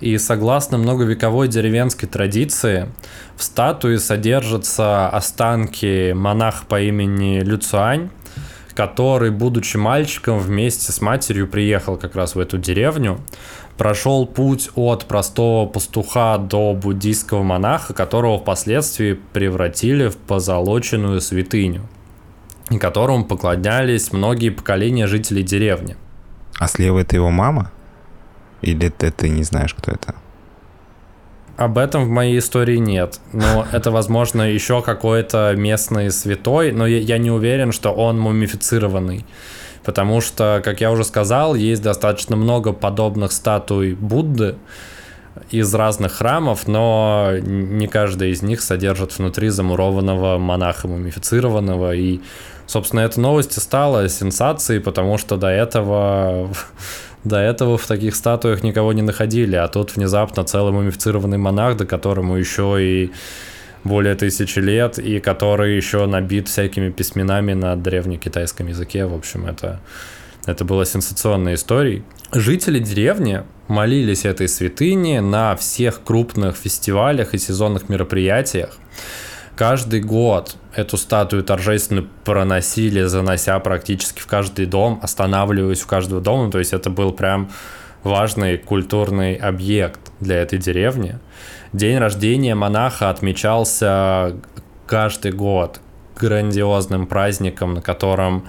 И 0.00 0.16
согласно 0.16 0.78
многовековой 0.78 1.48
деревенской 1.48 2.08
традиции, 2.08 2.88
в 3.36 3.42
статуе 3.42 3.98
содержатся 3.98 5.08
останки 5.08 6.12
монаха 6.12 6.64
по 6.66 6.80
имени 6.80 7.40
Люцуань, 7.40 8.08
который, 8.74 9.30
будучи 9.30 9.76
мальчиком, 9.76 10.38
вместе 10.38 10.90
с 10.90 11.02
матерью 11.02 11.46
приехал 11.46 11.98
как 11.98 12.16
раз 12.16 12.34
в 12.34 12.38
эту 12.38 12.56
деревню, 12.56 13.20
прошел 13.80 14.26
путь 14.26 14.68
от 14.74 15.06
простого 15.06 15.66
пастуха 15.66 16.36
до 16.36 16.74
буддийского 16.74 17.42
монаха, 17.42 17.94
которого 17.94 18.38
впоследствии 18.38 19.14
превратили 19.32 20.08
в 20.08 20.18
позолоченную 20.18 21.22
святыню, 21.22 21.88
и 22.68 22.76
которому 22.76 23.24
поклонялись 23.24 24.12
многие 24.12 24.50
поколения 24.50 25.06
жителей 25.06 25.42
деревни. 25.42 25.96
А 26.58 26.68
слева 26.68 26.98
это 26.98 27.16
его 27.16 27.30
мама? 27.30 27.72
Или 28.60 28.90
ты, 28.90 29.10
ты 29.10 29.30
не 29.30 29.44
знаешь, 29.44 29.72
кто 29.72 29.92
это? 29.92 30.14
Об 31.56 31.78
этом 31.78 32.04
в 32.04 32.10
моей 32.10 32.38
истории 32.38 32.76
нет. 32.76 33.18
Но 33.32 33.66
это, 33.72 33.90
возможно, 33.90 34.42
еще 34.42 34.82
какой-то 34.82 35.54
местный 35.56 36.10
святой, 36.10 36.72
но 36.72 36.86
я 36.86 37.16
не 37.16 37.30
уверен, 37.30 37.72
что 37.72 37.92
он 37.92 38.20
мумифицированный. 38.20 39.24
Потому 39.84 40.20
что, 40.20 40.60
как 40.64 40.80
я 40.80 40.90
уже 40.90 41.04
сказал, 41.04 41.54
есть 41.54 41.82
достаточно 41.82 42.36
много 42.36 42.72
подобных 42.72 43.32
статуй 43.32 43.94
Будды 43.94 44.56
из 45.50 45.72
разных 45.74 46.12
храмов, 46.12 46.66
но 46.66 47.30
не 47.40 47.86
каждая 47.86 48.30
из 48.30 48.42
них 48.42 48.60
содержит 48.60 49.18
внутри 49.18 49.48
замурованного 49.48 50.38
монаха 50.38 50.86
мумифицированного. 50.86 51.94
И, 51.94 52.20
собственно, 52.66 53.00
эта 53.00 53.20
новость 53.20 53.56
и 53.56 53.60
стала 53.60 54.08
сенсацией, 54.08 54.80
потому 54.80 55.18
что 55.18 55.36
до 55.36 55.48
этого 55.48 56.50
до 57.24 57.38
этого 57.38 57.76
в 57.76 57.86
таких 57.86 58.16
статуях 58.16 58.62
никого 58.62 58.92
не 58.92 59.02
находили, 59.02 59.54
а 59.56 59.68
тут 59.68 59.96
внезапно 59.96 60.44
целый 60.44 60.72
мумифицированный 60.72 61.36
монах, 61.36 61.76
до 61.76 61.84
которому 61.84 62.36
еще 62.36 62.78
и 62.80 63.12
более 63.84 64.14
тысячи 64.14 64.58
лет, 64.58 64.98
и 64.98 65.20
который 65.20 65.76
еще 65.76 66.06
набит 66.06 66.48
всякими 66.48 66.90
письменами 66.90 67.54
на 67.54 67.76
древнекитайском 67.76 68.66
языке. 68.68 69.06
В 69.06 69.14
общем, 69.14 69.46
это, 69.46 69.80
это 70.46 70.64
было 70.64 70.84
сенсационной 70.84 71.54
историей. 71.54 72.02
Жители 72.32 72.78
деревни 72.78 73.42
молились 73.68 74.24
этой 74.24 74.48
святыне 74.48 75.20
на 75.20 75.56
всех 75.56 76.02
крупных 76.02 76.56
фестивалях 76.56 77.34
и 77.34 77.38
сезонных 77.38 77.88
мероприятиях. 77.88 78.76
Каждый 79.56 80.00
год 80.00 80.56
эту 80.74 80.96
статую 80.96 81.42
торжественно 81.44 82.06
проносили, 82.24 83.02
занося 83.02 83.58
практически 83.58 84.20
в 84.20 84.26
каждый 84.26 84.66
дом, 84.66 85.00
останавливаясь 85.02 85.80
в 85.80 85.86
каждого 85.86 86.20
дома. 86.20 86.50
То 86.50 86.58
есть 86.58 86.72
это 86.72 86.88
был 86.88 87.12
прям 87.12 87.50
важный 88.02 88.56
культурный 88.56 89.34
объект 89.34 90.00
для 90.20 90.36
этой 90.36 90.58
деревни. 90.58 91.18
День 91.72 91.98
рождения 91.98 92.56
монаха 92.56 93.10
отмечался 93.10 94.36
каждый 94.86 95.32
год 95.32 95.80
грандиозным 96.16 97.06
праздником, 97.06 97.74
на 97.74 97.80
котором 97.82 98.46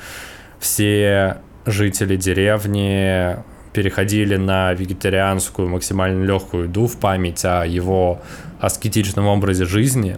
все 0.59 1.37
жители 1.65 2.15
деревни 2.15 3.37
переходили 3.73 4.35
на 4.35 4.73
вегетарианскую 4.73 5.69
максимально 5.69 6.25
легкую 6.25 6.65
еду 6.65 6.87
в 6.87 6.97
память 6.97 7.45
о 7.45 7.63
его 7.63 8.21
аскетичном 8.59 9.27
образе 9.27 9.65
жизни. 9.65 10.17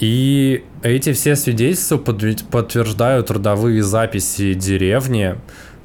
И 0.00 0.64
эти 0.82 1.12
все 1.12 1.36
свидетельства 1.36 1.98
подтверждают 1.98 3.26
трудовые 3.26 3.82
записи 3.82 4.54
деревни, 4.54 5.36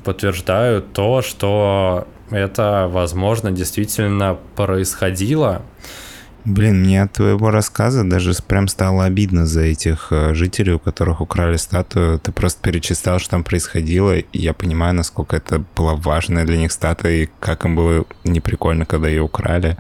подтверждают 0.03 0.93
то, 0.93 1.21
что 1.21 2.07
это, 2.29 2.87
возможно, 2.89 3.51
действительно 3.51 4.37
происходило. 4.55 5.61
Блин, 6.45 6.81
мне 6.81 7.03
от 7.03 7.13
твоего 7.13 7.51
рассказа 7.51 8.03
даже 8.03 8.33
прям 8.45 8.67
стало 8.67 9.05
обидно 9.05 9.45
за 9.45 9.61
этих 9.61 10.07
э, 10.11 10.33
жителей, 10.33 10.73
у 10.73 10.79
которых 10.79 11.21
украли 11.21 11.55
статую. 11.55 12.19
Ты 12.19 12.33
просто 12.33 12.61
перечислял, 12.61 13.19
что 13.19 13.29
там 13.31 13.45
происходило, 13.45 14.17
и 14.17 14.25
я 14.33 14.53
понимаю, 14.53 14.93
насколько 14.93 15.37
это 15.37 15.63
была 15.73 15.95
важная 15.95 16.43
для 16.43 16.57
них 16.57 16.73
статуя, 16.73 17.13
и 17.13 17.29
как 17.39 17.63
им 17.63 17.77
было 17.77 18.03
неприкольно, 18.25 18.85
когда 18.85 19.07
ее 19.07 19.21
украли. 19.21 19.77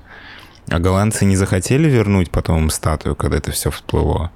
А 0.69 0.79
голландцы 0.79 1.25
не 1.25 1.35
захотели 1.35 1.89
вернуть 1.89 2.31
потом 2.31 2.69
статую, 2.69 3.17
когда 3.17 3.37
это 3.37 3.51
все 3.51 3.69
всплыло? 3.69 4.31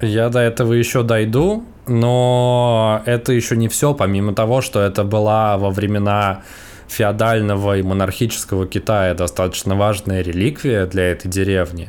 Я 0.00 0.28
до 0.28 0.38
этого 0.38 0.72
еще 0.72 1.02
дойду, 1.02 1.64
но 1.88 3.02
это 3.06 3.32
еще 3.32 3.56
не 3.56 3.66
все, 3.68 3.92
помимо 3.92 4.34
того, 4.34 4.60
что 4.60 4.80
это 4.80 5.02
была 5.02 5.58
во 5.58 5.70
времена 5.70 6.42
феодального 6.88 7.78
и 7.78 7.82
монархического 7.82 8.66
Китая 8.66 9.14
достаточно 9.14 9.74
важная 9.74 10.22
реликвия 10.22 10.86
для 10.86 11.10
этой 11.10 11.28
деревни. 11.28 11.88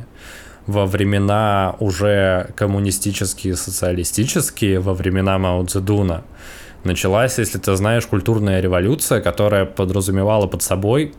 Во 0.66 0.84
времена 0.84 1.76
уже 1.78 2.50
коммунистические, 2.56 3.56
социалистические, 3.56 4.80
во 4.80 4.92
времена 4.94 5.38
Мао 5.38 5.64
Цзэдуна, 5.64 6.24
началась, 6.84 7.38
если 7.38 7.58
ты 7.58 7.74
знаешь, 7.76 8.06
культурная 8.06 8.60
революция, 8.60 9.20
которая 9.20 9.64
подразумевала 9.64 10.46
под 10.46 10.62
собой 10.62 11.14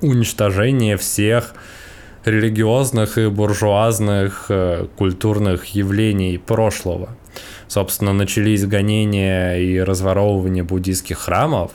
уничтожение 0.00 0.96
всех 0.96 1.54
религиозных 2.24 3.18
и 3.18 3.28
буржуазных 3.28 4.46
э, 4.48 4.86
культурных 4.96 5.64
явлений 5.66 6.38
прошлого. 6.38 7.10
Собственно, 7.66 8.12
начались 8.12 8.66
гонения 8.66 9.56
и 9.56 9.80
разворовывание 9.80 10.62
буддийских 10.62 11.18
храмов, 11.18 11.72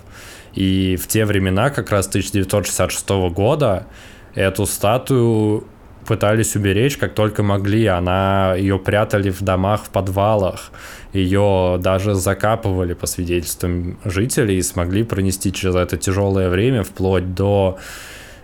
и 0.57 0.95
в 0.95 1.05
те 1.07 1.23
времена, 1.25 1.69
как 1.69 1.91
раз 1.91 2.07
1966 2.07 3.09
года, 3.31 3.85
эту 4.33 4.65
статую 4.65 5.67
пытались 6.07 6.55
уберечь 6.55 6.97
как 6.97 7.13
только 7.13 7.43
могли. 7.43 7.85
Она 7.85 8.55
ее 8.55 8.79
прятали 8.79 9.29
в 9.29 9.41
домах, 9.43 9.83
в 9.83 9.89
подвалах. 9.89 10.71
Ее 11.13 11.77
даже 11.79 12.15
закапывали 12.15 12.95
по 12.95 13.05
свидетельствам 13.05 13.99
жителей 14.03 14.57
и 14.57 14.63
смогли 14.63 15.03
пронести 15.03 15.53
через 15.53 15.75
это 15.75 15.95
тяжелое 15.95 16.49
время 16.49 16.83
вплоть 16.83 17.35
до 17.35 17.77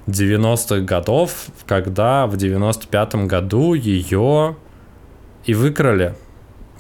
90-х 0.06 0.82
годов, 0.82 1.48
когда 1.66 2.28
в 2.28 2.36
95-м 2.36 3.28
году 3.28 3.74
ее 3.74 4.56
и 5.46 5.56
выкрали 5.56 6.14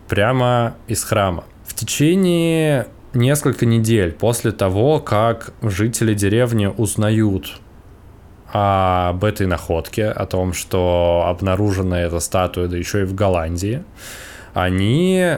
прямо 0.07 0.75
из 0.87 1.03
храма. 1.03 1.43
В 1.65 1.73
течение 1.73 2.85
несколько 3.13 3.65
недель 3.65 4.11
после 4.11 4.51
того, 4.51 4.99
как 4.99 5.53
жители 5.61 6.13
деревни 6.13 6.65
узнают 6.65 7.59
об 8.51 9.23
этой 9.23 9.47
находке, 9.47 10.07
о 10.07 10.25
том, 10.25 10.53
что 10.53 11.25
обнаружена 11.27 12.01
эта 12.01 12.19
статуя, 12.19 12.67
да 12.67 12.77
еще 12.77 13.01
и 13.01 13.05
в 13.05 13.15
Голландии, 13.15 13.83
они 14.53 15.37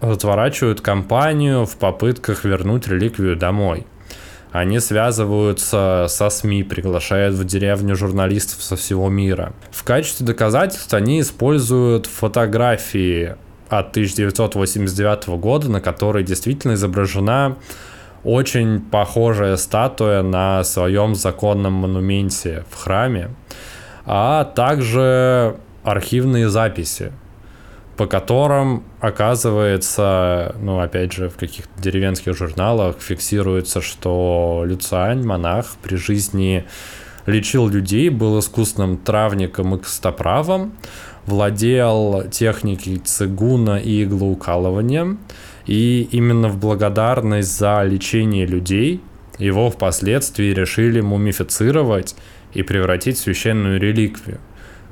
разворачивают 0.00 0.80
кампанию 0.80 1.64
в 1.64 1.76
попытках 1.76 2.44
вернуть 2.44 2.88
реликвию 2.88 3.36
домой. 3.36 3.86
Они 4.50 4.78
связываются 4.78 6.06
со 6.08 6.30
СМИ, 6.30 6.62
приглашают 6.62 7.34
в 7.34 7.44
деревню 7.44 7.96
журналистов 7.96 8.62
со 8.62 8.76
всего 8.76 9.08
мира. 9.08 9.52
В 9.72 9.82
качестве 9.82 10.24
доказательств 10.26 10.94
они 10.94 11.20
используют 11.20 12.06
фотографии 12.06 13.34
от 13.68 13.90
1989 13.90 15.28
года, 15.40 15.70
на 15.70 15.80
которой 15.80 16.24
действительно 16.24 16.74
изображена 16.74 17.56
очень 18.22 18.80
похожая 18.80 19.56
статуя 19.56 20.22
на 20.22 20.64
своем 20.64 21.14
законном 21.14 21.74
монументе 21.74 22.64
в 22.70 22.76
храме, 22.76 23.30
а 24.06 24.44
также 24.44 25.56
архивные 25.82 26.48
записи 26.48 27.12
по 27.96 28.06
которым, 28.06 28.82
оказывается, 29.00 30.54
ну, 30.60 30.80
опять 30.80 31.12
же, 31.12 31.28
в 31.28 31.36
каких-то 31.36 31.80
деревенских 31.80 32.36
журналах 32.36 32.96
фиксируется, 33.00 33.80
что 33.80 34.64
Люциань, 34.66 35.24
монах, 35.24 35.76
при 35.82 35.96
жизни 35.96 36.64
лечил 37.26 37.68
людей, 37.68 38.08
был 38.08 38.38
искусным 38.40 38.98
травником 38.98 39.76
и 39.76 39.78
костоправом, 39.78 40.74
владел 41.26 42.24
техникой 42.30 42.98
цигуна 42.98 43.78
и 43.78 44.04
иглоукалывания, 44.04 45.16
и 45.66 46.08
именно 46.12 46.48
в 46.48 46.58
благодарность 46.58 47.56
за 47.56 47.82
лечение 47.82 48.46
людей 48.46 49.00
его 49.38 49.70
впоследствии 49.70 50.52
решили 50.52 51.00
мумифицировать 51.00 52.14
и 52.52 52.62
превратить 52.62 53.16
в 53.16 53.20
священную 53.20 53.80
реликвию 53.80 54.38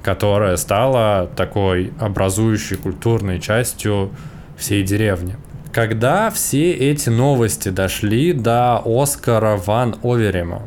которая 0.02 0.56
стала 0.56 1.30
такой 1.36 1.92
образующей 1.98 2.76
культурной 2.76 3.40
частью 3.40 4.10
всей 4.56 4.82
деревни. 4.82 5.36
Когда 5.72 6.30
все 6.30 6.72
эти 6.72 7.08
новости 7.08 7.70
дошли 7.70 8.32
до 8.32 8.82
Оскара 8.84 9.56
Ван 9.56 9.96
Оверема, 10.02 10.62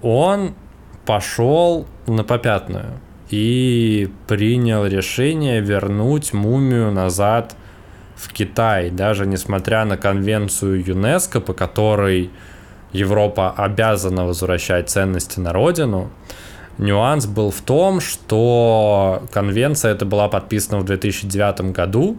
он 0.00 0.54
пошел 1.04 1.86
на 2.06 2.24
попятную 2.24 3.00
и 3.30 4.08
принял 4.26 4.86
решение 4.86 5.60
вернуть 5.60 6.32
мумию 6.32 6.92
назад 6.92 7.56
в 8.14 8.32
Китай, 8.32 8.90
даже 8.90 9.26
несмотря 9.26 9.84
на 9.84 9.96
конвенцию 9.96 10.84
ЮНЕСКО, 10.86 11.40
по 11.40 11.52
которой 11.52 12.30
Европа 12.92 13.50
обязана 13.50 14.24
возвращать 14.24 14.88
ценности 14.88 15.40
на 15.40 15.52
родину. 15.52 16.10
Нюанс 16.78 17.26
был 17.26 17.50
в 17.50 17.60
том, 17.62 18.00
что 18.00 19.22
конвенция 19.32 19.92
эта 19.92 20.04
была 20.04 20.28
подписана 20.28 20.78
в 20.78 20.84
2009 20.84 21.72
году, 21.72 22.16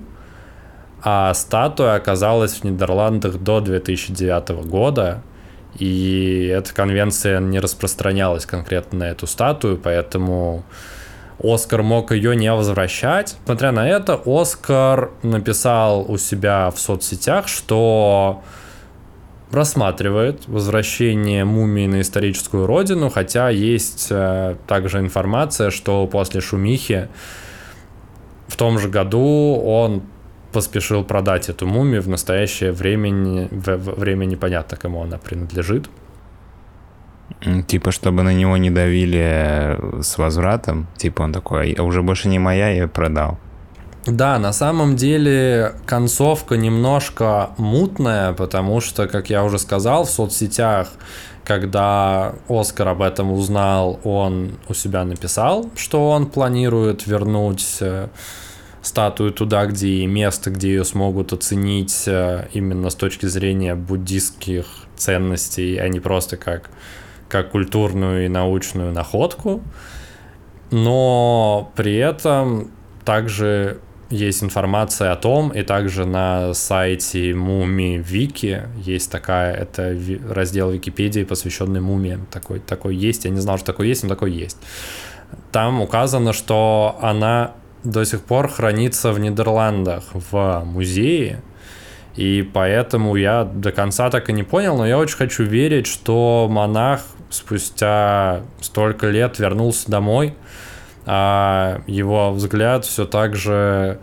а 1.04 1.34
статуя 1.34 1.96
оказалась 1.96 2.54
в 2.56 2.64
Нидерландах 2.64 3.38
до 3.38 3.62
2009 3.62 4.66
года, 4.68 5.22
и 5.78 6.52
эта 6.52 6.74
конвенция 6.74 7.40
не 7.40 7.60
распространялась 7.60 8.46
конкретно 8.46 9.00
на 9.00 9.04
эту 9.12 9.28
статую, 9.28 9.78
поэтому 9.78 10.64
Оскар 11.42 11.84
мог 11.84 12.12
ее 12.12 12.36
не 12.36 12.52
возвращать. 12.52 13.38
Смотря 13.46 13.72
на 13.72 13.88
это, 13.88 14.20
Оскар 14.26 15.12
написал 15.24 16.10
у 16.10 16.18
себя 16.18 16.72
в 16.72 16.80
соцсетях, 16.80 17.48
что 17.48 18.42
рассматривает 19.52 20.48
возвращение 20.48 21.46
мумии 21.46 21.88
на 21.88 22.02
историческую 22.02 22.66
родину, 22.66 23.10
хотя 23.10 23.50
есть 23.50 24.08
э, 24.10 24.56
также 24.68 25.00
информация, 25.00 25.70
что 25.70 26.06
после 26.08 26.42
шумихи 26.42 27.08
в 28.48 28.58
том 28.58 28.80
же 28.80 28.90
году 28.90 29.62
он 29.64 30.04
поспешил 30.52 31.04
продать 31.04 31.50
эту 31.50 31.68
мумию 31.68 32.02
в 32.02 32.08
настоящее 32.08 32.72
время, 32.72 33.48
время 33.52 34.26
непонятно 34.26 34.78
кому 34.78 35.04
она 35.04 35.18
принадлежит. 35.18 35.90
Типа, 37.68 37.92
чтобы 37.92 38.24
на 38.24 38.34
него 38.34 38.58
не 38.58 38.72
давили 38.72 39.22
э, 39.22 40.02
с 40.02 40.18
возвратом. 40.18 40.88
Типа 40.98 41.22
он 41.22 41.34
такой, 41.34 41.74
а 41.74 41.84
уже 41.84 42.02
больше 42.02 42.30
не 42.30 42.40
моя, 42.40 42.70
я 42.70 42.88
продал. 42.88 43.38
Да, 44.08 44.40
на 44.40 44.54
самом 44.54 44.96
деле 44.96 45.74
концовка 45.86 46.56
немножко 46.56 47.50
мутная, 47.58 48.34
потому 48.34 48.80
что, 48.80 49.08
как 49.08 49.30
я 49.30 49.44
уже 49.44 49.60
сказал, 49.60 50.06
в 50.06 50.10
соцсетях, 50.10 50.88
когда 51.44 52.34
Оскар 52.48 52.88
об 52.88 53.02
этом 53.02 53.32
узнал, 53.32 54.00
он 54.04 54.54
у 54.70 54.74
себя 54.74 55.04
написал, 55.04 55.70
что 55.76 56.10
он 56.10 56.26
планирует 56.28 57.06
вернуть 57.06 57.78
э, 57.82 58.08
статую 58.82 59.32
туда, 59.32 59.66
где 59.66 59.88
и 59.88 60.08
место, 60.08 60.52
где 60.52 60.70
ее 60.70 60.86
смогут 60.86 61.34
оценить 61.34 62.04
э, 62.08 62.48
именно 62.54 62.90
с 62.90 62.96
точки 62.96 63.26
зрения 63.26 63.76
буддистских 63.76 64.66
ценностей, 64.96 65.78
а 65.78 65.88
не 65.90 66.00
просто 66.00 66.38
как, 66.38 66.70
как 67.30 67.52
культурную 67.52 68.26
и 68.26 68.28
научную 68.28 68.92
находку. 68.92 69.62
Но 70.72 71.72
при 71.76 71.96
этом 71.96 72.72
также 73.06 73.80
есть 74.10 74.44
информация 74.44 75.12
о 75.12 75.16
том, 75.16 75.50
и 75.50 75.64
также 75.64 76.06
на 76.06 76.54
сайте 76.54 77.34
Муми 77.34 77.98
Вики 77.98 78.64
есть 78.78 79.12
такая, 79.12 79.54
это 79.54 79.98
раздел 80.30 80.72
Википедии, 80.72 81.24
посвященный 81.24 81.82
мумиям. 81.82 82.26
Такой, 82.32 82.60
такой 82.60 82.96
есть, 82.96 83.26
я 83.26 83.32
не 83.32 83.40
знал, 83.40 83.58
что 83.58 83.68
такой 83.68 83.90
есть, 83.90 84.04
но 84.04 84.10
такой 84.10 84.32
есть. 84.32 84.58
Там 85.52 85.82
указано, 85.82 86.32
что 86.32 86.98
она 87.02 87.54
до 87.84 88.06
сих 88.06 88.22
пор 88.22 88.48
хранится 88.48 89.12
в 89.12 89.20
Нидерландах 89.20 90.04
в 90.14 90.64
музее, 90.66 91.42
и 92.16 92.50
поэтому 92.52 93.16
я 93.16 93.44
до 93.44 93.72
конца 93.72 94.10
так 94.10 94.30
и 94.30 94.34
не 94.34 94.44
понял, 94.44 94.78
но 94.78 94.88
я 94.88 94.98
очень 94.98 95.18
хочу 95.18 95.44
верить, 95.44 95.86
что 95.86 96.48
монах 96.50 97.02
спустя 97.30 98.42
столько 98.62 99.08
лет 99.08 99.40
вернулся 99.40 99.90
домой, 99.90 100.36
а 101.06 101.82
его 101.88 102.32
взгляд 102.32 102.86
все 102.86 103.06
так 103.06 103.36
же 103.36 104.00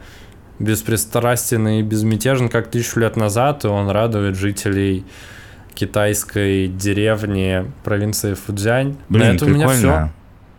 беспристрастен 0.58 1.66
и 1.68 1.82
безмятежен, 1.82 2.48
как 2.48 2.68
тысячу 2.70 3.00
лет 3.00 3.16
назад, 3.16 3.64
и 3.64 3.68
он 3.68 3.90
радует 3.90 4.36
жителей 4.36 5.04
китайской 5.74 6.68
деревни 6.68 7.70
провинции 7.82 8.34
Фудзянь. 8.34 8.96
Блин, 9.08 9.26
На 9.26 9.34
это 9.34 9.44
прикольно. 9.44 9.66
у 9.66 9.68
меня 9.68 9.76
все. 9.76 10.12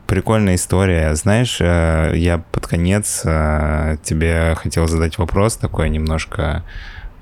Прикольная 0.08 0.56
история. 0.56 1.16
Знаешь, 1.16 1.58
э, 1.60 2.12
я 2.16 2.38
под 2.38 2.68
конец 2.68 3.24
э, 3.26 3.98
тебе 4.04 4.54
хотел 4.56 4.88
задать 4.88 5.18
вопрос 5.18 5.56
такой 5.56 5.90
немножко 5.90 6.64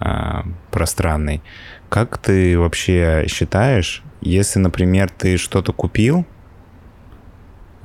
э, 0.02 0.42
пространный. 0.70 1.42
Как 1.88 2.18
ты 2.18 2.60
вообще 2.60 3.26
считаешь, 3.30 4.04
если, 4.30 4.60
например, 4.60 5.10
ты 5.10 5.38
что-то 5.38 5.74
купил, 5.74 6.26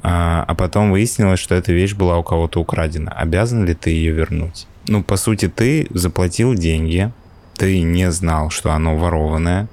а, 0.02 0.44
а 0.46 0.54
потом 0.54 0.90
выяснилось, 0.90 1.40
что 1.40 1.54
эта 1.54 1.72
вещь 1.72 1.94
была 1.94 2.18
у 2.18 2.22
кого-то 2.22 2.60
украдена. 2.60 3.12
Обязан 3.12 3.64
ли 3.64 3.74
ты 3.74 3.90
ее 3.90 4.12
вернуть? 4.12 4.66
Ну, 4.86 5.02
по 5.02 5.16
сути, 5.16 5.48
ты 5.48 5.86
заплатил 5.90 6.54
деньги, 6.54 7.12
ты 7.56 7.82
не 7.82 8.10
знал, 8.10 8.50
что 8.50 8.72
оно 8.72 8.96
ворованное, 8.96 9.68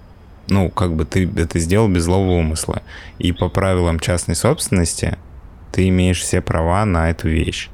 ну, 0.47 0.69
как 0.69 0.93
бы 0.93 1.05
ты 1.05 1.29
это 1.37 1.59
сделал 1.59 1.87
без 1.87 2.03
злого 2.03 2.31
умысла. 2.31 2.81
И 3.17 3.31
по 3.31 3.49
правилам 3.49 3.99
частной 3.99 4.35
собственности 4.35 5.17
ты 5.71 5.87
имеешь 5.89 6.21
все 6.21 6.41
права 6.41 6.85
на 6.85 7.09
эту 7.09 7.29
вещь. 7.29 7.69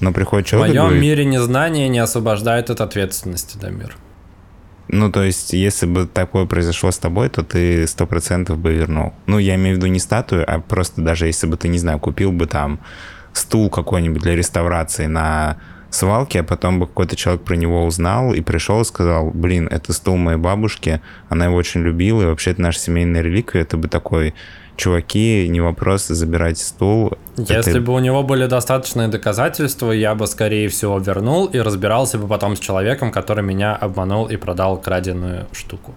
Но 0.00 0.12
приходит 0.12 0.46
человек... 0.46 0.74
В 0.74 0.76
моем 0.76 0.84
говорит, 0.86 1.02
мире 1.02 1.24
незнание 1.24 1.88
не 1.88 1.98
освобождает 1.98 2.70
от 2.70 2.80
ответственности, 2.80 3.56
Дамир. 3.56 3.96
Ну, 4.88 5.10
то 5.10 5.22
есть, 5.22 5.52
если 5.52 5.86
бы 5.86 6.06
такое 6.06 6.46
произошло 6.46 6.90
с 6.90 6.98
тобой, 6.98 7.28
то 7.28 7.42
ты 7.42 7.86
сто 7.86 8.06
процентов 8.06 8.58
бы 8.58 8.72
вернул. 8.72 9.14
Ну, 9.26 9.38
я 9.38 9.54
имею 9.54 9.76
в 9.76 9.78
виду 9.78 9.86
не 9.86 9.98
статую, 9.98 10.44
а 10.46 10.60
просто 10.60 11.00
даже 11.00 11.26
если 11.26 11.46
бы 11.46 11.56
ты, 11.56 11.68
не 11.68 11.78
знаю, 11.78 11.98
купил 11.98 12.32
бы 12.32 12.46
там 12.46 12.80
стул 13.32 13.70
какой-нибудь 13.70 14.22
для 14.22 14.36
реставрации 14.36 15.06
на 15.06 15.56
свалке, 15.90 16.40
а 16.40 16.44
потом 16.44 16.80
бы 16.80 16.86
какой-то 16.86 17.16
человек 17.16 17.44
про 17.44 17.54
него 17.54 17.84
узнал 17.84 18.34
и 18.34 18.40
пришел 18.40 18.80
и 18.80 18.84
сказал, 18.84 19.30
блин, 19.30 19.68
это 19.70 19.92
стул 19.92 20.16
моей 20.16 20.38
бабушки, 20.38 21.00
она 21.28 21.46
его 21.46 21.56
очень 21.56 21.82
любила, 21.82 22.22
и 22.22 22.26
вообще 22.26 22.50
это 22.50 22.62
наша 22.62 22.80
семейная 22.80 23.22
реликвия, 23.22 23.62
это 23.62 23.76
бы 23.76 23.88
такой 23.88 24.34
чуваки, 24.76 25.48
не 25.48 25.60
вопрос, 25.60 26.06
забирайте 26.08 26.62
стул. 26.62 27.12
Если 27.36 27.72
это... 27.72 27.80
бы 27.80 27.92
у 27.92 27.98
него 27.98 28.22
были 28.22 28.46
достаточные 28.46 29.08
доказательства, 29.08 29.92
я 29.92 30.14
бы, 30.14 30.26
скорее 30.26 30.68
всего, 30.68 30.98
вернул 30.98 31.46
и 31.46 31.58
разбирался 31.58 32.18
бы 32.18 32.28
потом 32.28 32.56
с 32.56 32.60
человеком, 32.60 33.10
который 33.10 33.42
меня 33.42 33.74
обманул 33.76 34.26
и 34.26 34.36
продал 34.36 34.80
краденую 34.80 35.46
штуку. 35.52 35.94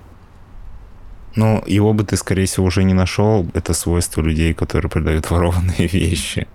Ну, 1.35 1.63
его 1.67 1.93
бы 1.93 2.03
ты, 2.03 2.17
скорее 2.17 2.45
всего, 2.45 2.65
уже 2.65 2.83
не 2.83 2.93
нашел. 2.93 3.45
Это 3.53 3.73
свойство 3.73 4.21
людей, 4.21 4.53
которые 4.53 4.89
продают 4.89 5.29
ворованные 5.31 5.87
вещи. 5.87 6.47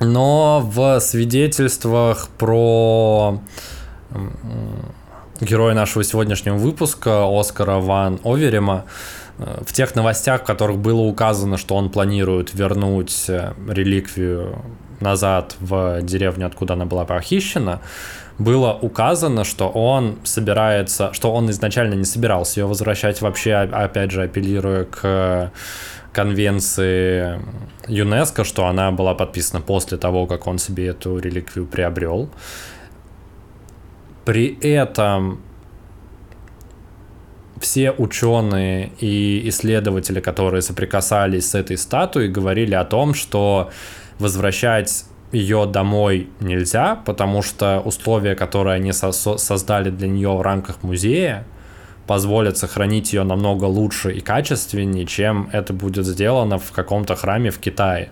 Но 0.00 0.60
в 0.60 1.00
свидетельствах 1.00 2.28
про 2.36 3.40
героя 5.40 5.74
нашего 5.74 6.04
сегодняшнего 6.04 6.56
выпуска 6.56 7.26
Оскара 7.28 7.78
Ван 7.78 8.20
Оверема 8.24 8.84
в 9.38 9.72
тех 9.72 9.94
новостях, 9.94 10.42
в 10.42 10.44
которых 10.44 10.78
было 10.78 11.00
указано, 11.00 11.56
что 11.56 11.74
он 11.76 11.90
планирует 11.90 12.54
вернуть 12.54 13.26
э, 13.28 13.52
реликвию 13.68 14.62
назад 15.00 15.56
в 15.60 16.00
деревню, 16.02 16.46
откуда 16.46 16.72
она 16.74 16.86
была 16.86 17.04
похищена, 17.04 17.80
было 18.38 18.72
указано, 18.72 19.44
что 19.44 19.68
он 19.68 20.18
собирается, 20.24 21.12
что 21.12 21.32
он 21.32 21.50
изначально 21.50 21.94
не 21.94 22.04
собирался 22.04 22.60
ее 22.60 22.66
возвращать 22.66 23.20
вообще, 23.20 23.54
опять 23.54 24.10
же, 24.10 24.22
апеллируя 24.22 24.84
к 24.84 25.52
конвенции 26.12 27.38
ЮНЕСКО, 27.88 28.44
что 28.44 28.66
она 28.66 28.90
была 28.90 29.14
подписана 29.14 29.60
после 29.60 29.98
того, 29.98 30.26
как 30.26 30.46
он 30.46 30.58
себе 30.58 30.88
эту 30.88 31.18
реликвию 31.18 31.66
приобрел. 31.66 32.30
При 34.24 34.58
этом 34.60 35.40
все 37.60 37.90
ученые 37.90 38.90
и 39.00 39.48
исследователи, 39.48 40.20
которые 40.20 40.62
соприкасались 40.62 41.50
с 41.50 41.54
этой 41.54 41.78
статуей, 41.78 42.28
говорили 42.28 42.74
о 42.74 42.84
том, 42.84 43.14
что 43.14 43.70
возвращать 44.18 45.04
ее 45.32 45.66
домой 45.66 46.28
нельзя, 46.40 46.96
потому 47.04 47.42
что 47.42 47.80
условия, 47.80 48.34
которые 48.34 48.76
они 48.76 48.92
со 48.92 49.12
создали 49.12 49.90
для 49.90 50.08
нее 50.08 50.34
в 50.34 50.42
рамках 50.42 50.82
музея, 50.82 51.44
позволят 52.06 52.56
сохранить 52.56 53.12
ее 53.12 53.24
намного 53.24 53.64
лучше 53.64 54.12
и 54.12 54.20
качественнее, 54.20 55.06
чем 55.06 55.50
это 55.52 55.72
будет 55.72 56.06
сделано 56.06 56.58
в 56.58 56.70
каком-то 56.72 57.16
храме 57.16 57.50
в 57.50 57.58
Китае. 57.58 58.10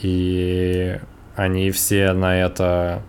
И 0.00 0.98
они 1.36 1.70
все 1.70 2.12
на 2.12 2.40
это 2.40 3.02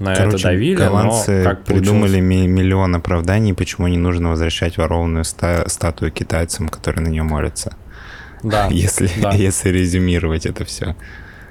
на 0.00 0.14
Короче, 0.14 0.36
это 0.36 0.42
давили, 0.44 0.76
голландцы 0.76 1.42
но 1.42 1.50
как 1.50 1.64
придумали 1.64 2.20
ми- 2.20 2.48
миллион 2.48 2.94
оправданий, 2.96 3.52
почему 3.52 3.86
не 3.86 3.98
нужно 3.98 4.30
возвращать 4.30 4.78
ворованную 4.78 5.24
ста- 5.24 5.68
статую 5.68 6.10
китайцам, 6.10 6.68
которые 6.68 7.04
на 7.04 7.08
нее 7.08 7.22
молятся. 7.22 7.76
Да. 8.42 8.66
Если, 8.70 9.10
да. 9.20 9.30
если 9.34 9.68
резюмировать 9.68 10.46
это 10.46 10.64
все. 10.64 10.96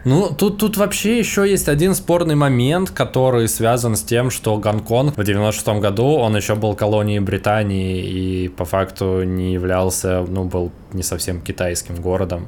Ну, 0.05 0.29
тут, 0.29 0.57
тут 0.57 0.77
вообще 0.77 1.19
еще 1.19 1.47
есть 1.47 1.67
один 1.67 1.93
спорный 1.93 2.35
момент, 2.35 2.89
который 2.89 3.47
связан 3.47 3.95
с 3.95 4.01
тем, 4.01 4.31
что 4.31 4.57
Гонконг 4.57 5.17
в 5.17 5.23
96 5.23 5.67
году, 5.79 6.05
он 6.15 6.35
еще 6.35 6.55
был 6.55 6.73
колонией 6.73 7.19
Британии 7.19 8.01
и 8.01 8.47
по 8.47 8.65
факту 8.65 9.23
не 9.23 9.53
являлся, 9.53 10.25
ну, 10.27 10.45
был 10.45 10.71
не 10.93 11.03
совсем 11.03 11.41
китайским 11.41 11.95
городом. 11.95 12.47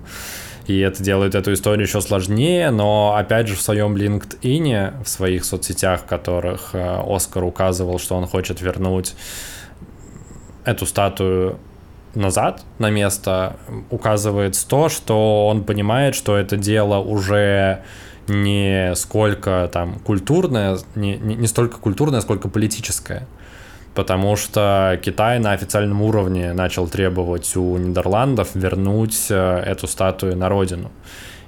И 0.68 0.80
это 0.80 1.03
делает 1.03 1.36
эту 1.36 1.53
историю 1.53 1.88
еще 1.88 2.01
сложнее, 2.01 2.72
но 2.72 3.16
опять 3.18 3.47
же 3.47 3.55
в 3.55 3.62
своем 3.62 3.95
LinkedIn, 3.95 5.03
в 5.03 5.09
своих 5.09 5.43
соцсетях, 5.43 6.01
в 6.01 6.05
которых 6.05 6.72
э, 6.74 7.01
Оскар 7.07 7.43
указывал, 7.43 7.99
что 7.99 8.16
он 8.16 8.28
хочет 8.28 8.62
вернуть 8.62 9.16
эту 10.64 10.86
статую 10.86 11.57
назад 12.14 12.64
на 12.78 12.89
место 12.89 13.55
указывает 13.89 14.57
то, 14.68 14.89
что 14.89 15.47
он 15.47 15.64
понимает, 15.64 16.16
что 16.16 16.36
это 16.38 16.57
дело 16.57 16.97
уже 16.97 17.84
не 18.28 18.93
сколько 18.95 19.70
там 19.72 19.99
культурное, 19.99 20.78
не, 20.95 21.18
не, 21.18 21.36
не 21.36 21.47
столько 21.47 21.78
культурное, 21.78 22.22
сколько 22.22 22.49
политическое. 22.49 23.28
Потому 23.93 24.37
что 24.37 24.99
Китай 25.03 25.39
на 25.39 25.51
официальном 25.51 26.01
уровне 26.01 26.53
начал 26.53 26.87
требовать 26.87 27.55
у 27.57 27.77
Нидерландов 27.77 28.55
вернуть 28.55 29.27
э, 29.29 29.63
эту 29.65 29.87
статую 29.87 30.37
на 30.37 30.47
родину. 30.47 30.91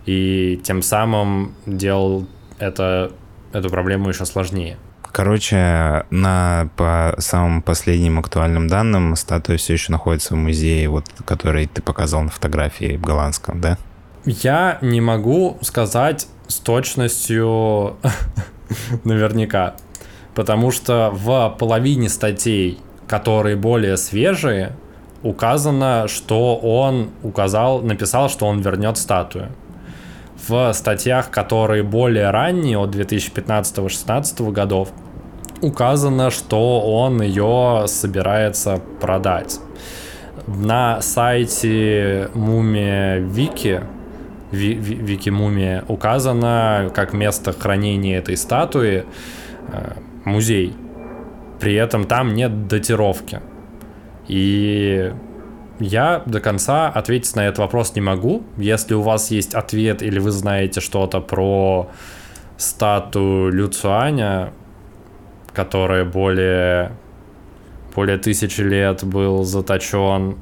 И 0.05 0.59
тем 0.63 0.81
самым 0.81 1.55
делал 1.65 2.27
это, 2.59 3.11
эту 3.53 3.69
проблему 3.69 4.09
еще 4.09 4.25
сложнее. 4.25 4.77
Короче, 5.13 6.05
на 6.09 6.69
по 6.75 7.13
самым 7.19 7.61
последним 7.61 8.17
актуальным 8.17 8.67
данным 8.67 9.15
статуя 9.15 9.57
все 9.57 9.73
еще 9.73 9.91
находится 9.91 10.33
в 10.33 10.37
музее, 10.37 10.89
вот, 10.89 11.05
который 11.23 11.67
ты 11.67 11.83
показал 11.83 12.23
на 12.23 12.29
фотографии 12.29 12.97
в 12.97 13.01
голландском, 13.01 13.61
да? 13.61 13.77
Я 14.25 14.79
не 14.81 15.01
могу 15.01 15.59
сказать 15.61 16.27
с 16.47 16.55
точностью 16.55 17.97
наверняка, 19.03 19.75
потому 20.35 20.71
что 20.71 21.11
в 21.13 21.55
половине 21.59 22.09
статей, 22.09 22.79
которые 23.07 23.55
более 23.55 23.97
свежие, 23.97 24.73
указано, 25.21 26.07
что 26.07 26.55
он 26.55 27.09
указал, 27.23 27.81
написал, 27.81 28.29
что 28.29 28.45
он 28.45 28.61
вернет 28.61 28.97
статую 28.97 29.49
в 30.47 30.73
статьях, 30.73 31.29
которые 31.29 31.83
более 31.83 32.29
ранние, 32.29 32.77
от 32.77 32.95
2015-2016 32.95 34.51
годов, 34.51 34.89
указано, 35.61 36.29
что 36.29 36.81
он 36.81 37.21
ее 37.21 37.85
собирается 37.87 38.81
продать. 38.99 39.59
На 40.47 41.01
сайте 41.01 42.29
Мумия 42.33 43.19
Вики, 43.19 43.81
Вики 44.51 45.29
Мумия, 45.29 45.85
указано 45.87 46.91
как 46.93 47.13
место 47.13 47.53
хранения 47.53 48.17
этой 48.17 48.35
статуи 48.35 49.05
э, 49.69 49.91
музей. 50.25 50.75
При 51.59 51.75
этом 51.75 52.05
там 52.05 52.33
нет 52.33 52.67
датировки. 52.67 53.41
И 54.27 55.13
я 55.79 56.23
до 56.25 56.39
конца 56.39 56.89
ответить 56.89 57.35
на 57.35 57.47
этот 57.47 57.59
вопрос 57.59 57.95
не 57.95 58.01
могу. 58.01 58.43
Если 58.57 58.93
у 58.93 59.01
вас 59.01 59.31
есть 59.31 59.53
ответ 59.53 60.01
или 60.01 60.19
вы 60.19 60.31
знаете 60.31 60.81
что-то 60.81 61.19
про 61.19 61.89
статую 62.57 63.51
Люцуаня, 63.51 64.53
которая 65.53 66.05
более, 66.05 66.91
более 67.95 68.17
тысячи 68.17 68.61
лет 68.61 69.03
был 69.03 69.43
заточен 69.43 70.37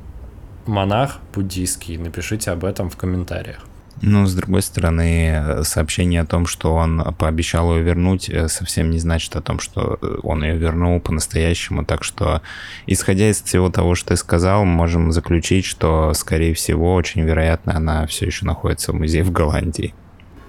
монах 0.65 1.19
буддийский, 1.34 1.97
напишите 1.97 2.51
об 2.51 2.63
этом 2.63 2.89
в 2.89 2.97
комментариях. 2.97 3.65
Ну, 4.03 4.25
с 4.25 4.33
другой 4.33 4.63
стороны, 4.63 5.63
сообщение 5.63 6.21
о 6.21 6.25
том, 6.25 6.47
что 6.47 6.73
он 6.73 7.03
пообещал 7.19 7.75
ее 7.75 7.83
вернуть, 7.83 8.29
э, 8.29 8.47
совсем 8.47 8.89
не 8.89 8.97
значит 8.97 9.35
о 9.35 9.41
том, 9.41 9.59
что 9.59 9.99
э, 10.01 10.17
он 10.23 10.43
ее 10.43 10.57
вернул 10.57 10.99
по-настоящему. 10.99 11.85
Так 11.85 12.03
что, 12.03 12.41
исходя 12.87 13.29
из 13.29 13.43
всего 13.43 13.69
того, 13.69 13.93
что 13.93 14.09
ты 14.09 14.17
сказал, 14.17 14.65
можем 14.65 15.11
заключить, 15.11 15.65
что, 15.65 16.13
скорее 16.15 16.55
всего, 16.55 16.95
очень 16.95 17.21
вероятно, 17.21 17.75
она 17.75 18.07
все 18.07 18.25
еще 18.25 18.45
находится 18.45 18.91
в 18.91 18.95
музее 18.95 19.23
в 19.23 19.31
Голландии. 19.31 19.93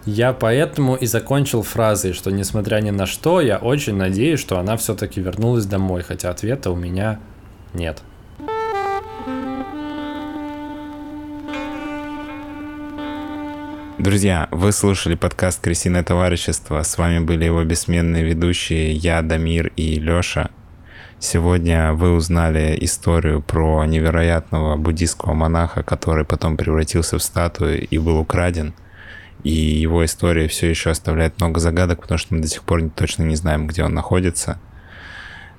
Я 0.07 0.33
поэтому 0.33 0.97
и 0.97 1.05
закончил 1.05 1.63
фразой, 1.63 2.15
что 2.15 2.31
несмотря 2.31 2.81
ни 2.81 2.91
на 2.91 3.05
что, 3.05 3.43
я 3.43 3.59
очень 3.59 3.97
надеюсь, 3.97 4.41
что 4.41 4.59
она 4.59 4.79
все-таки 4.79 5.21
вернулась 5.21 5.67
домой, 5.67 6.03
хотя 6.03 6.31
ответа 6.31 6.71
у 6.71 6.77
меня 6.77 7.21
нет. 7.75 8.03
Друзья, 14.03 14.49
вы 14.51 14.73
слушали 14.73 15.15
подкаст 15.15 15.63
«Крысиное 15.63 16.03
товарищество». 16.03 16.83
С 16.83 16.99
вами 16.99 17.21
были 17.21 17.45
его 17.45 17.63
бессменные 17.63 18.25
ведущие 18.25 18.95
я, 18.95 19.23
Дамир 19.23 19.69
и 19.77 20.01
Лёша. 20.01 20.51
Сегодня 21.21 21.93
вы 21.93 22.17
узнали 22.17 22.77
историю 22.81 23.41
про 23.41 23.85
невероятного 23.85 24.75
буддийского 24.75 25.35
монаха, 25.35 25.85
который 25.85 26.25
потом 26.25 26.57
превратился 26.57 27.17
в 27.17 27.23
статую 27.23 27.87
и 27.87 27.99
был 27.99 28.19
украден. 28.19 28.75
И 29.45 29.53
его 29.53 30.05
история 30.05 30.49
все 30.49 30.69
еще 30.69 30.91
оставляет 30.91 31.39
много 31.39 31.61
загадок, 31.61 32.01
потому 32.01 32.19
что 32.19 32.35
мы 32.35 32.41
до 32.41 32.49
сих 32.49 32.65
пор 32.65 32.91
точно 32.91 33.23
не 33.23 33.37
знаем, 33.37 33.69
где 33.69 33.85
он 33.85 33.95
находится. 33.95 34.59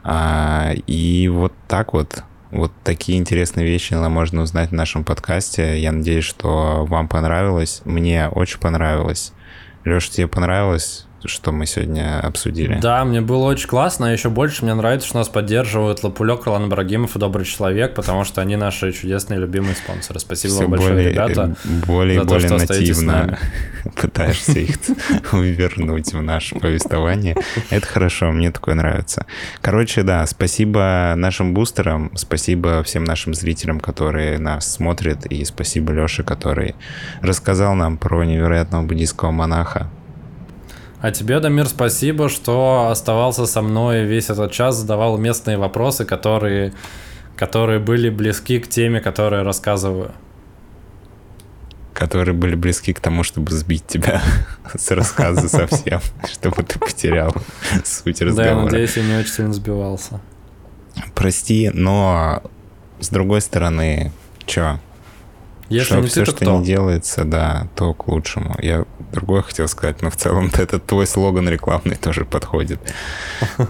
А, 0.04 0.74
и 0.86 1.30
вот 1.30 1.54
так 1.70 1.94
вот 1.94 2.26
вот 2.54 2.72
такие 2.84 3.18
интересные 3.18 3.66
вещи 3.66 3.94
можно 3.94 4.44
узнать 4.44 4.70
в 4.70 4.74
нашем 4.74 5.04
подкасте. 5.04 5.80
Я 5.80 5.92
надеюсь, 5.92 6.24
что 6.24 6.86
вам 6.86 7.08
понравилось. 7.08 7.82
Мне 7.84 8.30
очень 8.30 8.60
понравилось. 8.60 9.34
Леша, 9.84 10.12
тебе 10.12 10.28
понравилось? 10.28 11.08
Что 11.28 11.52
мы 11.52 11.66
сегодня 11.66 12.20
обсудили. 12.20 12.80
Да, 12.82 13.04
мне 13.06 13.22
было 13.22 13.46
очень 13.46 13.68
классно, 13.68 14.10
а 14.10 14.12
еще 14.12 14.30
больше 14.30 14.64
мне 14.64 14.74
нравится, 14.74 15.08
что 15.08 15.18
нас 15.18 15.30
поддерживают 15.30 16.04
Лапулек, 16.04 16.46
Ролан 16.46 16.70
Брагимов 16.70 17.16
и 17.16 17.20
Добрый 17.20 17.46
Человек, 17.46 17.96
потому 17.96 18.24
что 18.24 18.42
они 18.42 18.56
наши 18.56 18.92
чудесные 18.92 19.40
любимые 19.40 19.76
спонсоры. 19.76 20.20
Спасибо 20.20 20.54
Все 20.54 20.62
вам 20.62 20.72
большое, 20.72 20.94
более, 20.94 21.10
ребята. 21.12 21.56
Более 21.88 22.22
и 22.22 22.24
более 22.24 22.50
то, 22.50 22.58
нативно 22.58 23.40
пытаешься 23.96 24.60
их 24.60 24.78
вернуть 25.34 26.14
в 26.14 26.22
наше 26.22 26.56
повествование. 26.56 27.36
Это 27.70 27.86
хорошо, 27.86 28.32
мне 28.32 28.52
такое 28.52 28.76
нравится. 28.76 29.26
Короче, 29.62 30.04
да, 30.04 30.26
спасибо 30.26 31.14
нашим 31.16 31.54
бустерам, 31.54 32.12
спасибо 32.16 32.84
всем 32.84 33.04
нашим 33.04 33.34
зрителям, 33.34 33.80
которые 33.80 34.40
нас 34.40 34.72
смотрят, 34.72 35.26
и 35.26 35.44
спасибо 35.46 35.94
Леше, 35.94 36.24
который 36.24 36.76
рассказал 37.22 37.76
нам 37.76 37.98
про 37.98 38.24
невероятного 38.24 38.84
буддийского 38.84 39.32
монаха. 39.32 39.90
А 41.04 41.12
тебе, 41.12 41.42
Дамир, 41.42 41.68
спасибо, 41.68 42.30
что 42.30 42.88
оставался 42.90 43.46
со 43.46 43.62
мной 43.62 44.06
весь 44.06 44.30
этот 44.30 44.54
час, 44.54 44.78
задавал 44.78 45.18
местные 45.18 45.58
вопросы, 45.58 46.06
которые, 46.06 46.74
которые 47.36 47.80
были 47.80 48.10
близки 48.10 48.58
к 48.58 48.70
теме, 48.70 49.02
которую 49.02 49.44
рассказываю. 49.44 50.14
Которые 51.94 52.34
были 52.34 52.56
близки 52.56 52.94
к 52.94 53.02
тому, 53.02 53.24
чтобы 53.24 53.52
сбить 53.52 53.86
тебя 53.86 54.22
с 54.74 54.92
рассказа 54.92 55.50
совсем, 55.50 56.00
чтобы 56.32 56.64
ты 56.64 56.80
потерял 56.80 57.36
суть 57.84 58.22
разговора. 58.22 58.54
Да, 58.54 58.60
я 58.60 58.64
надеюсь, 58.64 58.96
я 58.96 59.04
не 59.04 59.16
очень 59.18 59.34
сильно 59.34 59.52
сбивался. 59.52 60.22
Прости, 61.16 61.70
но 61.74 62.44
с 63.02 63.10
другой 63.10 63.42
стороны, 63.42 64.14
чё, 64.46 64.80
если 65.74 65.94
что 65.94 66.02
не 66.02 66.08
все, 66.08 66.20
ты, 66.22 66.32
что 66.32 66.36
кто? 66.36 66.58
не 66.60 66.66
делается, 66.66 67.26
да, 67.26 67.68
то 67.76 67.94
к 67.94 68.08
лучшему. 68.08 68.56
Я 68.60 68.86
другое 69.12 69.42
хотел 69.42 69.68
сказать, 69.68 70.02
но 70.02 70.10
в 70.10 70.16
целом 70.16 70.52
этот 70.58 70.86
твой 70.86 71.08
слоган 71.08 71.50
рекламный 71.50 71.96
тоже 71.96 72.26
подходит. 72.26 72.80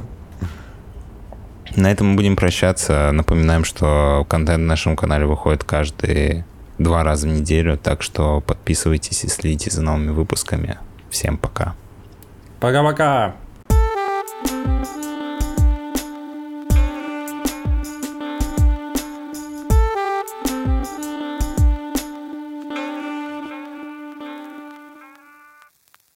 На 1.75 1.91
этом 1.91 2.09
мы 2.09 2.15
будем 2.15 2.35
прощаться. 2.35 3.11
Напоминаем, 3.11 3.63
что 3.65 4.25
контент 4.29 4.59
на 4.59 4.67
нашем 4.67 4.95
канале 4.95 5.25
выходит 5.25 5.63
каждые 5.63 6.45
два 6.77 7.03
раза 7.03 7.27
в 7.27 7.31
неделю, 7.31 7.77
так 7.77 8.03
что 8.03 8.41
подписывайтесь 8.41 9.23
и 9.23 9.27
следите 9.27 9.71
за 9.71 9.81
новыми 9.81 10.11
выпусками. 10.11 10.77
Всем 11.09 11.37
пока. 11.37 11.73
Пока-пока. 12.59 13.35